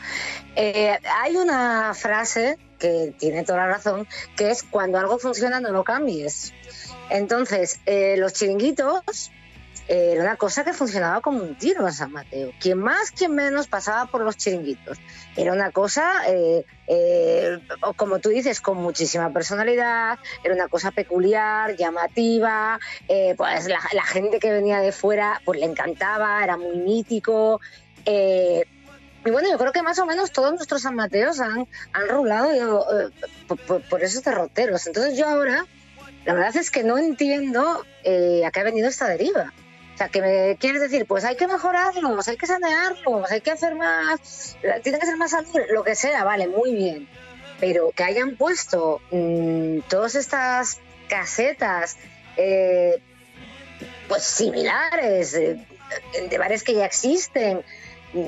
Eh, 0.55 0.97
hay 1.21 1.35
una 1.35 1.93
frase 1.93 2.57
que 2.83 3.13
tiene 3.17 3.45
toda 3.45 3.59
la 3.59 3.67
razón, 3.67 4.05
que 4.35 4.51
es 4.51 4.61
cuando 4.61 4.99
algo 4.99 5.17
funciona 5.17 5.61
no 5.61 5.71
lo 5.71 5.85
cambies. 5.85 6.53
Entonces, 7.09 7.79
eh, 7.85 8.17
los 8.17 8.33
chiringuitos 8.33 9.31
eh, 9.87 10.11
era 10.13 10.23
una 10.23 10.35
cosa 10.35 10.65
que 10.65 10.73
funcionaba 10.73 11.21
como 11.21 11.39
un 11.39 11.55
tiro 11.55 11.87
en 11.87 11.93
San 11.93 12.11
Mateo. 12.11 12.51
Quien 12.59 12.79
más, 12.79 13.11
quien 13.11 13.33
menos 13.35 13.67
pasaba 13.67 14.05
por 14.07 14.21
los 14.21 14.35
chiringuitos. 14.35 14.97
Era 15.37 15.53
una 15.53 15.71
cosa, 15.71 16.23
eh, 16.27 16.65
eh, 16.87 17.59
como 17.95 18.19
tú 18.19 18.29
dices, 18.29 18.59
con 18.59 18.77
muchísima 18.77 19.31
personalidad, 19.31 20.19
era 20.43 20.53
una 20.53 20.67
cosa 20.67 20.91
peculiar, 20.91 21.77
llamativa, 21.77 22.79
pues 23.37 23.67
la, 23.67 23.79
la 23.93 24.03
gente 24.03 24.39
que 24.39 24.51
venía 24.51 24.79
de 24.79 24.91
fuera 24.91 25.41
pues 25.45 25.57
le 25.57 25.67
encantaba, 25.67 26.43
era 26.43 26.57
muy 26.57 26.77
mítico. 26.77 27.61
Y 29.25 29.31
bueno, 29.31 29.49
yo 29.49 29.57
creo 29.57 29.71
que 29.71 29.81
más 29.81 29.99
o 29.99 30.05
menos 30.05 30.31
todos 30.31 30.53
nuestros 30.53 30.81
San 30.81 30.95
Mateos 30.95 31.39
han, 31.39 31.67
han 31.93 32.07
rulado 32.09 32.51
eh, 32.51 33.09
por, 33.89 34.03
esos 34.03 34.23
derroteros. 34.23 34.85
Entonces 34.87 35.17
yo 35.17 35.27
ahora, 35.27 35.65
la 36.25 36.33
verdad 36.33 36.55
es 36.57 36.69
que 36.71 36.83
no 36.83 36.97
entiendo 36.97 37.85
eh, 38.03 38.43
a 38.45 38.51
qué 38.51 38.59
ha 38.59 38.63
venido 38.63 38.89
esta 38.89 39.07
deriva. 39.07 39.53
O 39.93 39.97
sea, 39.97 40.09
que 40.09 40.21
me 40.21 40.57
quieres 40.57 40.81
decir, 40.81 41.05
pues 41.05 41.23
hay 41.23 41.35
que 41.35 41.47
mejorarlos, 41.47 42.27
hay 42.27 42.35
que 42.35 42.47
sanearlos, 42.47 43.31
hay 43.31 43.41
que 43.41 43.51
hacer 43.51 43.75
más, 43.75 44.57
tiene 44.81 44.99
que 44.99 45.05
ser 45.05 45.17
más 45.17 45.31
salubre, 45.31 45.67
lo 45.71 45.83
que 45.83 45.95
sea, 45.95 46.23
vale, 46.23 46.47
muy 46.47 46.73
bien. 46.73 47.07
Pero 47.59 47.91
que 47.91 48.03
hayan 48.03 48.35
puesto 48.35 49.01
mm, 49.11 49.81
todas 49.89 50.15
estas 50.15 50.79
casetas, 51.07 51.97
eh, 52.37 52.99
pues 54.07 54.23
similares, 54.23 55.35
eh, 55.35 55.63
de 56.27 56.37
bares 56.39 56.63
que 56.63 56.73
ya 56.73 56.85
existen, 56.85 57.63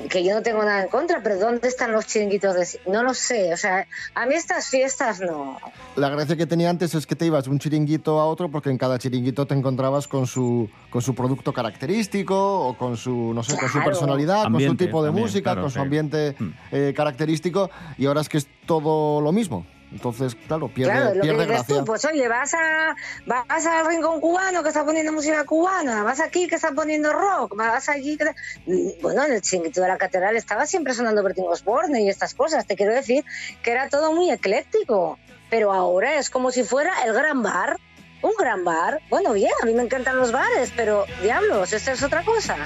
que 0.08 0.24
yo 0.24 0.34
no 0.34 0.42
tengo 0.42 0.64
nada 0.64 0.82
en 0.82 0.88
contra, 0.88 1.22
pero 1.22 1.38
¿dónde 1.38 1.68
están 1.68 1.92
los 1.92 2.06
chiringuitos 2.06 2.54
de 2.54 2.66
No 2.90 3.02
lo 3.02 3.14
sé, 3.14 3.52
o 3.52 3.56
sea, 3.56 3.86
a 4.14 4.26
mí 4.26 4.34
estas 4.34 4.68
fiestas 4.68 5.20
no. 5.20 5.58
La 5.94 6.08
gracia 6.08 6.36
que 6.36 6.46
tenía 6.46 6.70
antes 6.70 6.94
es 6.94 7.06
que 7.06 7.14
te 7.14 7.26
ibas 7.26 7.44
de 7.44 7.50
un 7.50 7.58
chiringuito 7.58 8.18
a 8.20 8.26
otro 8.26 8.50
porque 8.50 8.70
en 8.70 8.78
cada 8.78 8.98
chiringuito 8.98 9.46
te 9.46 9.54
encontrabas 9.54 10.08
con 10.08 10.26
su, 10.26 10.68
con 10.90 11.02
su 11.02 11.14
producto 11.14 11.52
característico 11.52 12.66
o 12.68 12.76
con 12.76 12.96
su, 12.96 13.32
no 13.34 13.42
sé, 13.42 13.56
con 13.56 13.68
su 13.68 13.74
Claro. 13.74 13.90
personalidad, 13.90 14.42
con 14.44 14.46
Ambiente 14.54 14.84
su 14.84 14.86
tipo 14.88 15.02
de 15.02 15.08
también, 15.08 15.24
música, 15.26 15.42
claro, 15.44 15.62
con 15.62 15.70
su 15.70 15.74
sí. 15.78 15.80
ambiente 15.82 16.36
eh, 16.72 16.92
característico 16.96 17.70
y 17.98 18.06
ahora 18.06 18.20
es 18.22 18.28
que 18.28 18.38
es 18.38 18.48
todo 18.66 19.20
lo 19.20 19.30
mismo. 19.32 19.66
Entonces, 19.96 20.36
claro, 20.46 20.68
pierde, 20.68 20.92
Claro, 20.92 21.06
lo 21.06 21.14
que 21.14 21.20
pierde 21.20 21.42
dices 21.46 21.48
gracia. 21.56 21.78
tú, 21.78 21.84
pues 21.86 22.04
oye, 22.04 22.28
vas 22.28 22.52
a 22.52 22.94
vas 23.24 23.66
al 23.66 23.86
rincón 23.86 24.20
cubano 24.20 24.62
que 24.62 24.68
está 24.68 24.84
poniendo 24.84 25.10
música 25.12 25.44
cubana, 25.44 26.02
vas 26.02 26.20
aquí 26.20 26.46
que 26.46 26.56
está 26.56 26.72
poniendo 26.72 27.12
rock, 27.12 27.56
vas 27.56 27.88
allí 27.88 28.18
que... 28.18 28.26
Mm, 28.66 29.00
Bueno, 29.00 29.24
en 29.24 29.32
el 29.32 29.40
chinguito 29.40 29.80
de 29.80 29.88
la 29.88 29.96
catedral 29.96 30.36
estaba 30.36 30.66
siempre 30.66 30.92
sonando 30.92 31.22
Bertín 31.22 31.46
Osborne 31.48 32.02
y 32.02 32.08
estas 32.10 32.34
cosas, 32.34 32.66
te 32.66 32.76
quiero 32.76 32.92
decir 32.94 33.24
que 33.62 33.70
era 33.70 33.88
todo 33.88 34.12
muy 34.12 34.30
ecléctico, 34.30 35.18
pero 35.48 35.72
ahora 35.72 36.16
es 36.16 36.28
como 36.28 36.50
si 36.50 36.62
fuera 36.62 36.92
el 37.06 37.14
gran 37.14 37.42
bar, 37.42 37.78
un 38.20 38.32
gran 38.38 38.64
bar. 38.64 39.00
Bueno, 39.08 39.32
bien, 39.32 39.52
a 39.62 39.66
mí 39.66 39.72
me 39.72 39.82
encantan 39.82 40.16
los 40.16 40.30
bares, 40.30 40.72
pero 40.76 41.06
diablos, 41.22 41.72
esta 41.72 41.92
es 41.92 42.02
otra 42.02 42.22
cosa. 42.22 42.56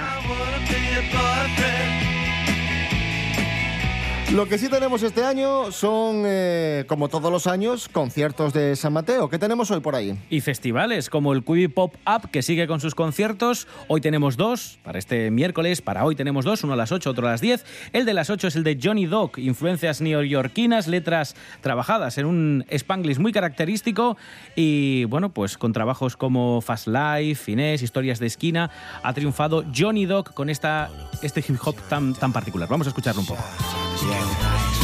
Lo 4.33 4.47
que 4.47 4.57
sí 4.57 4.69
tenemos 4.69 5.03
este 5.03 5.25
año 5.25 5.73
son, 5.73 6.23
eh, 6.25 6.85
como 6.87 7.09
todos 7.09 7.29
los 7.29 7.47
años, 7.47 7.89
conciertos 7.89 8.53
de 8.53 8.77
San 8.77 8.93
Mateo. 8.93 9.29
¿Qué 9.29 9.37
tenemos 9.37 9.69
hoy 9.71 9.81
por 9.81 9.93
ahí? 9.93 10.17
Y 10.29 10.39
festivales 10.39 11.09
como 11.09 11.33
el 11.33 11.43
Quibi 11.43 11.67
Pop 11.67 11.95
Up 12.07 12.29
que 12.31 12.41
sigue 12.41 12.65
con 12.65 12.79
sus 12.79 12.95
conciertos. 12.95 13.67
Hoy 13.89 13.99
tenemos 13.99 14.37
dos, 14.37 14.79
para 14.83 14.99
este 14.99 15.31
miércoles, 15.31 15.81
para 15.81 16.05
hoy 16.05 16.15
tenemos 16.15 16.45
dos, 16.45 16.63
uno 16.63 16.73
a 16.73 16.75
las 16.77 16.93
8, 16.93 17.09
otro 17.09 17.27
a 17.27 17.31
las 17.31 17.41
10. 17.41 17.65
El 17.91 18.05
de 18.05 18.13
las 18.13 18.29
8 18.29 18.47
es 18.47 18.55
el 18.55 18.63
de 18.63 18.79
Johnny 18.81 19.05
Dog, 19.05 19.37
influencias 19.37 19.99
neoyorquinas, 19.99 20.87
letras 20.87 21.35
trabajadas 21.59 22.17
en 22.17 22.25
un 22.25 22.65
spanglish 22.69 23.19
muy 23.19 23.33
característico 23.33 24.15
y 24.55 25.03
bueno, 25.05 25.33
pues 25.33 25.57
con 25.57 25.73
trabajos 25.73 26.15
como 26.15 26.61
Fast 26.61 26.87
Life, 26.87 27.43
Finesse, 27.43 27.83
Historias 27.83 28.19
de 28.19 28.27
Esquina, 28.27 28.71
ha 29.03 29.13
triunfado 29.13 29.65
Johnny 29.75 30.05
Dog 30.05 30.33
con 30.33 30.49
esta, 30.49 30.89
este 31.21 31.41
hip 31.41 31.57
hop 31.65 31.75
tan, 31.89 32.13
tan 32.13 32.31
particular. 32.31 32.69
Vamos 32.69 32.87
a 32.87 32.91
escucharlo 32.91 33.19
un 33.19 33.27
poco. 33.27 33.43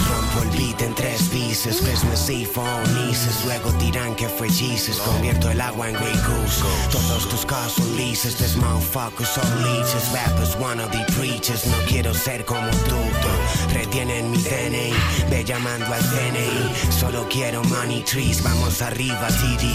Rompo 0.10 0.42
el 0.44 0.50
beat 0.58 0.82
en 0.82 0.94
tres 0.94 1.24
pieces, 1.24 1.82
Christmas 1.82 2.30
Eve 2.30 2.50
nieces, 2.96 3.44
luego 3.46 3.72
dirán 3.74 4.16
que 4.16 4.30
fue 4.30 4.50
Jesus, 4.50 4.98
convierto 4.98 5.50
el 5.50 5.60
agua 5.60 5.90
en 5.90 5.96
Grey 5.96 6.16
Goose. 6.16 6.64
Todos 6.92 7.28
tus 7.30 7.46
casos 7.46 7.86
lices, 7.98 8.36
this 8.36 8.56
motherfuckers 8.56 9.30
son 9.30 9.64
leeches, 9.64 10.12
rappers 10.14 10.56
wanna 10.60 10.88
be 10.88 11.04
preachers, 11.16 11.66
no 11.66 11.78
quiero 11.88 12.14
ser 12.14 12.46
como 12.46 12.70
tú, 12.88 12.96
tú. 13.22 13.74
Retienen 13.74 14.32
mi 14.32 14.38
DNI, 14.38 14.94
ve 15.30 15.44
llamando 15.44 15.86
al 15.94 16.04
DNI, 16.10 16.92
solo 16.92 17.28
quiero 17.30 17.64
money 17.66 18.04
trees, 18.04 18.42
vamos 18.44 18.82
arriba 18.82 19.28
TDE. 19.28 19.68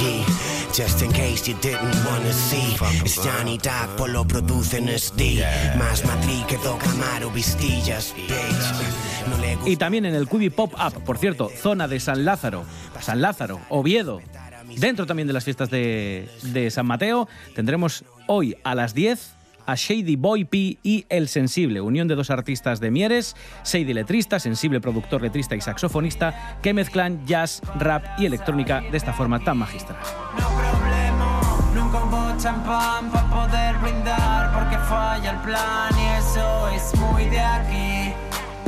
Yeah. 0.00 0.21
Just 0.72 1.02
in 1.02 1.12
case 1.12 1.46
you 1.46 1.54
didn't 1.60 1.94
wanna 2.06 2.32
see. 2.32 2.74
It's 3.04 3.22
Johnny 3.22 3.58
Dog, 3.58 3.94
por 3.98 4.08
lo 4.08 4.24
producen 4.24 4.88
SD 4.88 5.44
Más 5.76 6.02
Madrid 6.06 6.46
que 6.48 6.56
do 6.56 6.78
Camaro, 6.78 7.30
Vistillas, 7.30 8.14
bitch. 8.16 9.28
No 9.28 9.36
le 9.36 9.58
Y 9.70 9.76
también 9.76 10.06
en 10.06 10.14
el 10.14 10.26
Quibi 10.26 10.48
Pop 10.48 10.72
Up, 10.74 11.04
por 11.04 11.18
cierto, 11.18 11.50
zona 11.50 11.88
de 11.88 12.00
San 12.00 12.24
Lázaro, 12.24 12.64
San 13.00 13.20
Lázaro, 13.20 13.60
Oviedo, 13.68 14.22
dentro 14.78 15.04
también 15.04 15.28
de 15.28 15.34
las 15.34 15.44
fiestas 15.44 15.68
de, 15.68 16.30
de 16.42 16.70
San 16.70 16.86
Mateo, 16.86 17.28
tendremos 17.54 18.04
hoy 18.26 18.56
a 18.64 18.74
las 18.74 18.94
10 18.94 19.41
a 19.66 19.74
Shady 19.74 20.16
Boy 20.16 20.44
P 20.44 20.78
y 20.82 21.06
El 21.08 21.28
Sensible, 21.28 21.80
unión 21.80 22.08
de 22.08 22.14
dos 22.14 22.30
artistas 22.30 22.80
de 22.80 22.90
Mieres, 22.90 23.36
Shady 23.64 23.94
letrista, 23.94 24.38
Sensible 24.38 24.80
productor, 24.80 25.22
letrista 25.22 25.56
y 25.56 25.60
saxofonista, 25.60 26.58
que 26.62 26.74
mezclan 26.74 27.24
jazz, 27.26 27.62
rap 27.78 28.04
y 28.18 28.26
electrónica 28.26 28.80
de 28.80 28.96
esta 28.96 29.12
forma 29.12 29.40
tan 29.40 29.58
magistral. 29.58 29.98
Nunca 31.74 32.04
hubo 32.04 32.36
champán 32.38 33.10
para 33.10 33.30
poder 33.30 33.76
brindar 33.78 34.52
porque 34.52 34.76
falla 34.76 35.30
el 35.30 35.38
plan 35.38 35.90
y 35.98 36.18
eso 36.18 36.68
es 36.68 36.94
muy 37.00 37.24
de 37.30 37.40
aquí. 37.40 38.12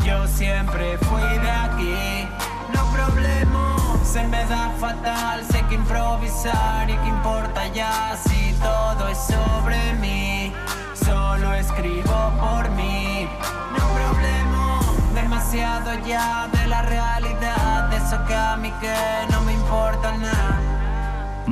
Yo 0.06 0.26
siempre 0.26 0.96
fui 0.98 1.20
de 1.20 1.50
aquí. 1.50 2.28
No 2.72 2.84
problema, 2.92 3.76
se 4.02 4.26
me 4.26 4.44
da 4.46 4.70
fatal, 4.78 5.44
sé 5.44 5.62
que 5.68 5.74
improvisar 5.74 6.88
y 6.88 6.96
que 6.96 7.08
importa 7.08 7.68
ya 7.74 8.16
si 8.16 8.54
todo 8.54 8.83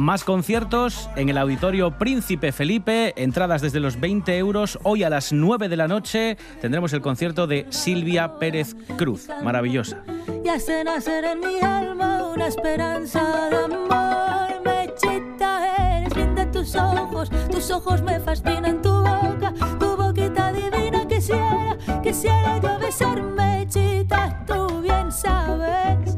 Más 0.03 0.25
conciertos 0.25 1.09
en 1.15 1.29
el 1.29 1.39
Auditorio 1.39 1.97
Príncipe 1.97 2.51
Felipe, 2.51 3.15
entradas 3.15 3.63
desde 3.63 3.79
los 3.79 4.01
20 4.01 4.37
euros. 4.37 4.81
Hoy 4.83 5.05
a 5.05 5.11
las 5.11 5.33
9 5.33 5.69
de 5.69 5.77
la 5.77 5.87
noche 5.87 6.37
tendremos 6.61 6.93
el 6.93 7.01
concierto 7.01 7.47
de 7.47 7.69
Silvia 7.71 8.37
Pérez 8.41 8.75
Cruz, 8.97 9.29
maravillosa. 9.45 10.03
y 10.45 10.49
hace 10.49 10.83
nacer 10.83 11.25
en 11.25 11.39
mi 11.39 11.61
alma 11.61 12.25
una 12.35 12.49
esperanza 12.49 13.49
de 13.49 13.59
amor. 13.59 14.65
Mechita, 14.65 16.01
eres 16.01 16.17
linda 16.17 16.51
tus 16.51 16.75
ojos, 16.75 17.31
tus 17.49 17.71
ojos 17.71 18.03
me 18.03 18.19
fascinan 18.19 18.83
tu 18.83 18.91
boca, 18.91 19.55
tu 19.79 19.97
boquita 19.97 20.53
divina. 20.53 21.07
Quisiera, 21.07 21.79
quisiera 22.03 22.59
yo 22.61 22.77
besar 22.81 23.23
Mechita, 23.23 24.45
tú 24.49 24.81
bien 24.81 25.13
sabes 25.13 26.12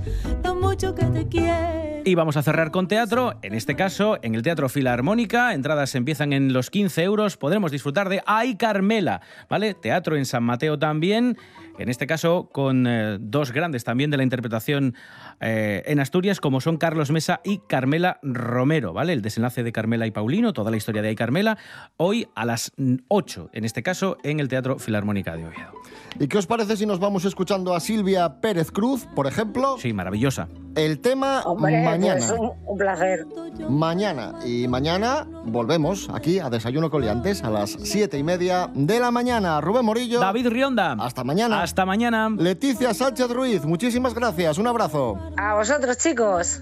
mucho 0.74 0.94
que 0.94 1.04
te 1.04 1.28
quiero. 1.28 1.84
Y 2.06 2.16
vamos 2.16 2.36
a 2.36 2.42
cerrar 2.42 2.70
con 2.70 2.86
teatro, 2.88 3.34
en 3.42 3.54
este 3.54 3.76
caso 3.76 4.18
en 4.22 4.34
el 4.34 4.42
Teatro 4.42 4.68
Filarmónica. 4.68 5.54
Entradas 5.54 5.94
empiezan 5.94 6.34
en 6.34 6.52
los 6.52 6.68
15 6.68 7.02
euros. 7.02 7.36
Podremos 7.38 7.70
disfrutar 7.70 8.08
de 8.08 8.22
Ay 8.26 8.56
Carmela, 8.56 9.22
¿vale? 9.48 9.72
Teatro 9.72 10.16
en 10.16 10.26
San 10.26 10.42
Mateo 10.42 10.78
también. 10.78 11.38
En 11.78 11.88
este 11.88 12.06
caso, 12.06 12.50
con 12.52 12.86
eh, 12.86 13.16
dos 13.20 13.52
grandes 13.52 13.84
también 13.84 14.10
de 14.10 14.18
la 14.18 14.22
interpretación 14.22 14.94
eh, 15.40 15.82
en 15.86 15.98
Asturias, 15.98 16.40
como 16.40 16.60
son 16.60 16.76
Carlos 16.76 17.10
Mesa 17.10 17.40
y 17.42 17.58
Carmela 17.58 18.18
Romero, 18.22 18.92
¿vale? 18.92 19.14
El 19.14 19.22
desenlace 19.22 19.62
de 19.62 19.72
Carmela 19.72 20.06
y 20.06 20.10
Paulino, 20.10 20.52
toda 20.52 20.70
la 20.70 20.76
historia 20.76 21.00
de 21.00 21.08
Ay 21.08 21.16
Carmela, 21.16 21.56
hoy 21.96 22.28
a 22.34 22.44
las 22.44 22.72
8, 23.08 23.50
en 23.52 23.64
este 23.64 23.82
caso, 23.82 24.18
en 24.24 24.40
el 24.40 24.48
Teatro 24.48 24.78
Filarmónica 24.78 25.36
de 25.36 25.46
Oviedo. 25.46 25.72
¿Y 26.20 26.28
qué 26.28 26.36
os 26.36 26.46
parece 26.46 26.76
si 26.76 26.84
nos 26.84 27.00
vamos 27.00 27.24
escuchando 27.24 27.74
a 27.74 27.80
Silvia 27.80 28.40
Pérez 28.40 28.70
Cruz, 28.70 29.06
por 29.14 29.26
ejemplo? 29.26 29.76
Sí, 29.78 29.92
maravillosa. 29.92 30.48
El 30.76 30.98
tema 31.00 31.42
Hombre, 31.42 31.84
mañana. 31.84 32.26
pues 32.26 32.30
un, 32.38 32.50
un 32.66 32.76
placer. 32.78 33.26
Mañana. 33.68 34.32
Y 34.44 34.66
mañana 34.66 35.24
volvemos 35.44 36.10
aquí 36.12 36.40
a 36.40 36.50
Desayuno 36.50 36.90
Coliantes 36.90 37.44
a 37.44 37.50
las 37.50 37.70
siete 37.70 38.18
y 38.18 38.24
media 38.24 38.68
de 38.74 38.98
la 38.98 39.12
mañana. 39.12 39.60
Rubén 39.60 39.84
Morillo. 39.84 40.18
David 40.18 40.48
Rionda. 40.48 40.96
Hasta 40.98 41.22
mañana. 41.22 41.62
Hasta 41.62 41.86
mañana. 41.86 42.28
Leticia 42.36 42.92
Sánchez 42.92 43.30
Ruiz, 43.30 43.64
muchísimas 43.64 44.14
gracias. 44.14 44.58
Un 44.58 44.66
abrazo. 44.66 45.16
A 45.36 45.54
vosotros, 45.54 45.96
chicos. 45.98 46.60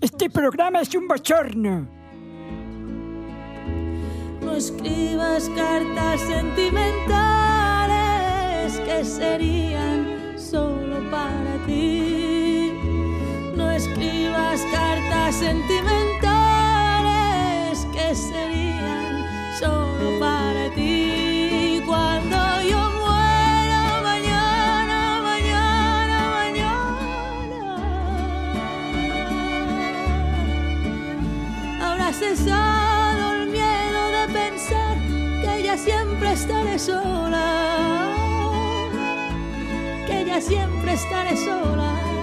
Este 0.00 0.30
programa 0.30 0.80
es 0.80 0.94
un 0.94 1.06
bochorno. 1.06 1.86
No 4.40 4.52
escribas 4.54 5.50
cartas 5.50 6.20
sentimentales 6.20 8.80
que 8.80 9.04
serían 9.04 10.06
solo 10.38 11.10
para 11.10 11.66
ti. 11.66 12.15
Escribas 14.06 14.62
cartas 14.70 15.34
sentimentales 15.34 17.88
que 17.92 18.14
serían 18.14 19.26
solo 19.58 20.20
para 20.20 20.70
ti. 20.70 21.82
Cuando 21.84 22.36
yo 22.62 22.78
muera 23.00 24.00
mañana, 24.04 25.20
mañana, 25.24 26.30
mañana, 26.38 27.74
habrá 31.82 32.12
cesado 32.12 33.42
el 33.42 33.48
miedo 33.48 34.10
de 34.16 34.28
pensar 34.32 34.96
que 35.42 35.64
ya 35.64 35.76
siempre 35.76 36.32
estaré 36.32 36.78
sola, 36.78 38.12
que 40.06 40.24
ya 40.24 40.40
siempre 40.40 40.92
estaré 40.92 41.36
sola. 41.36 42.15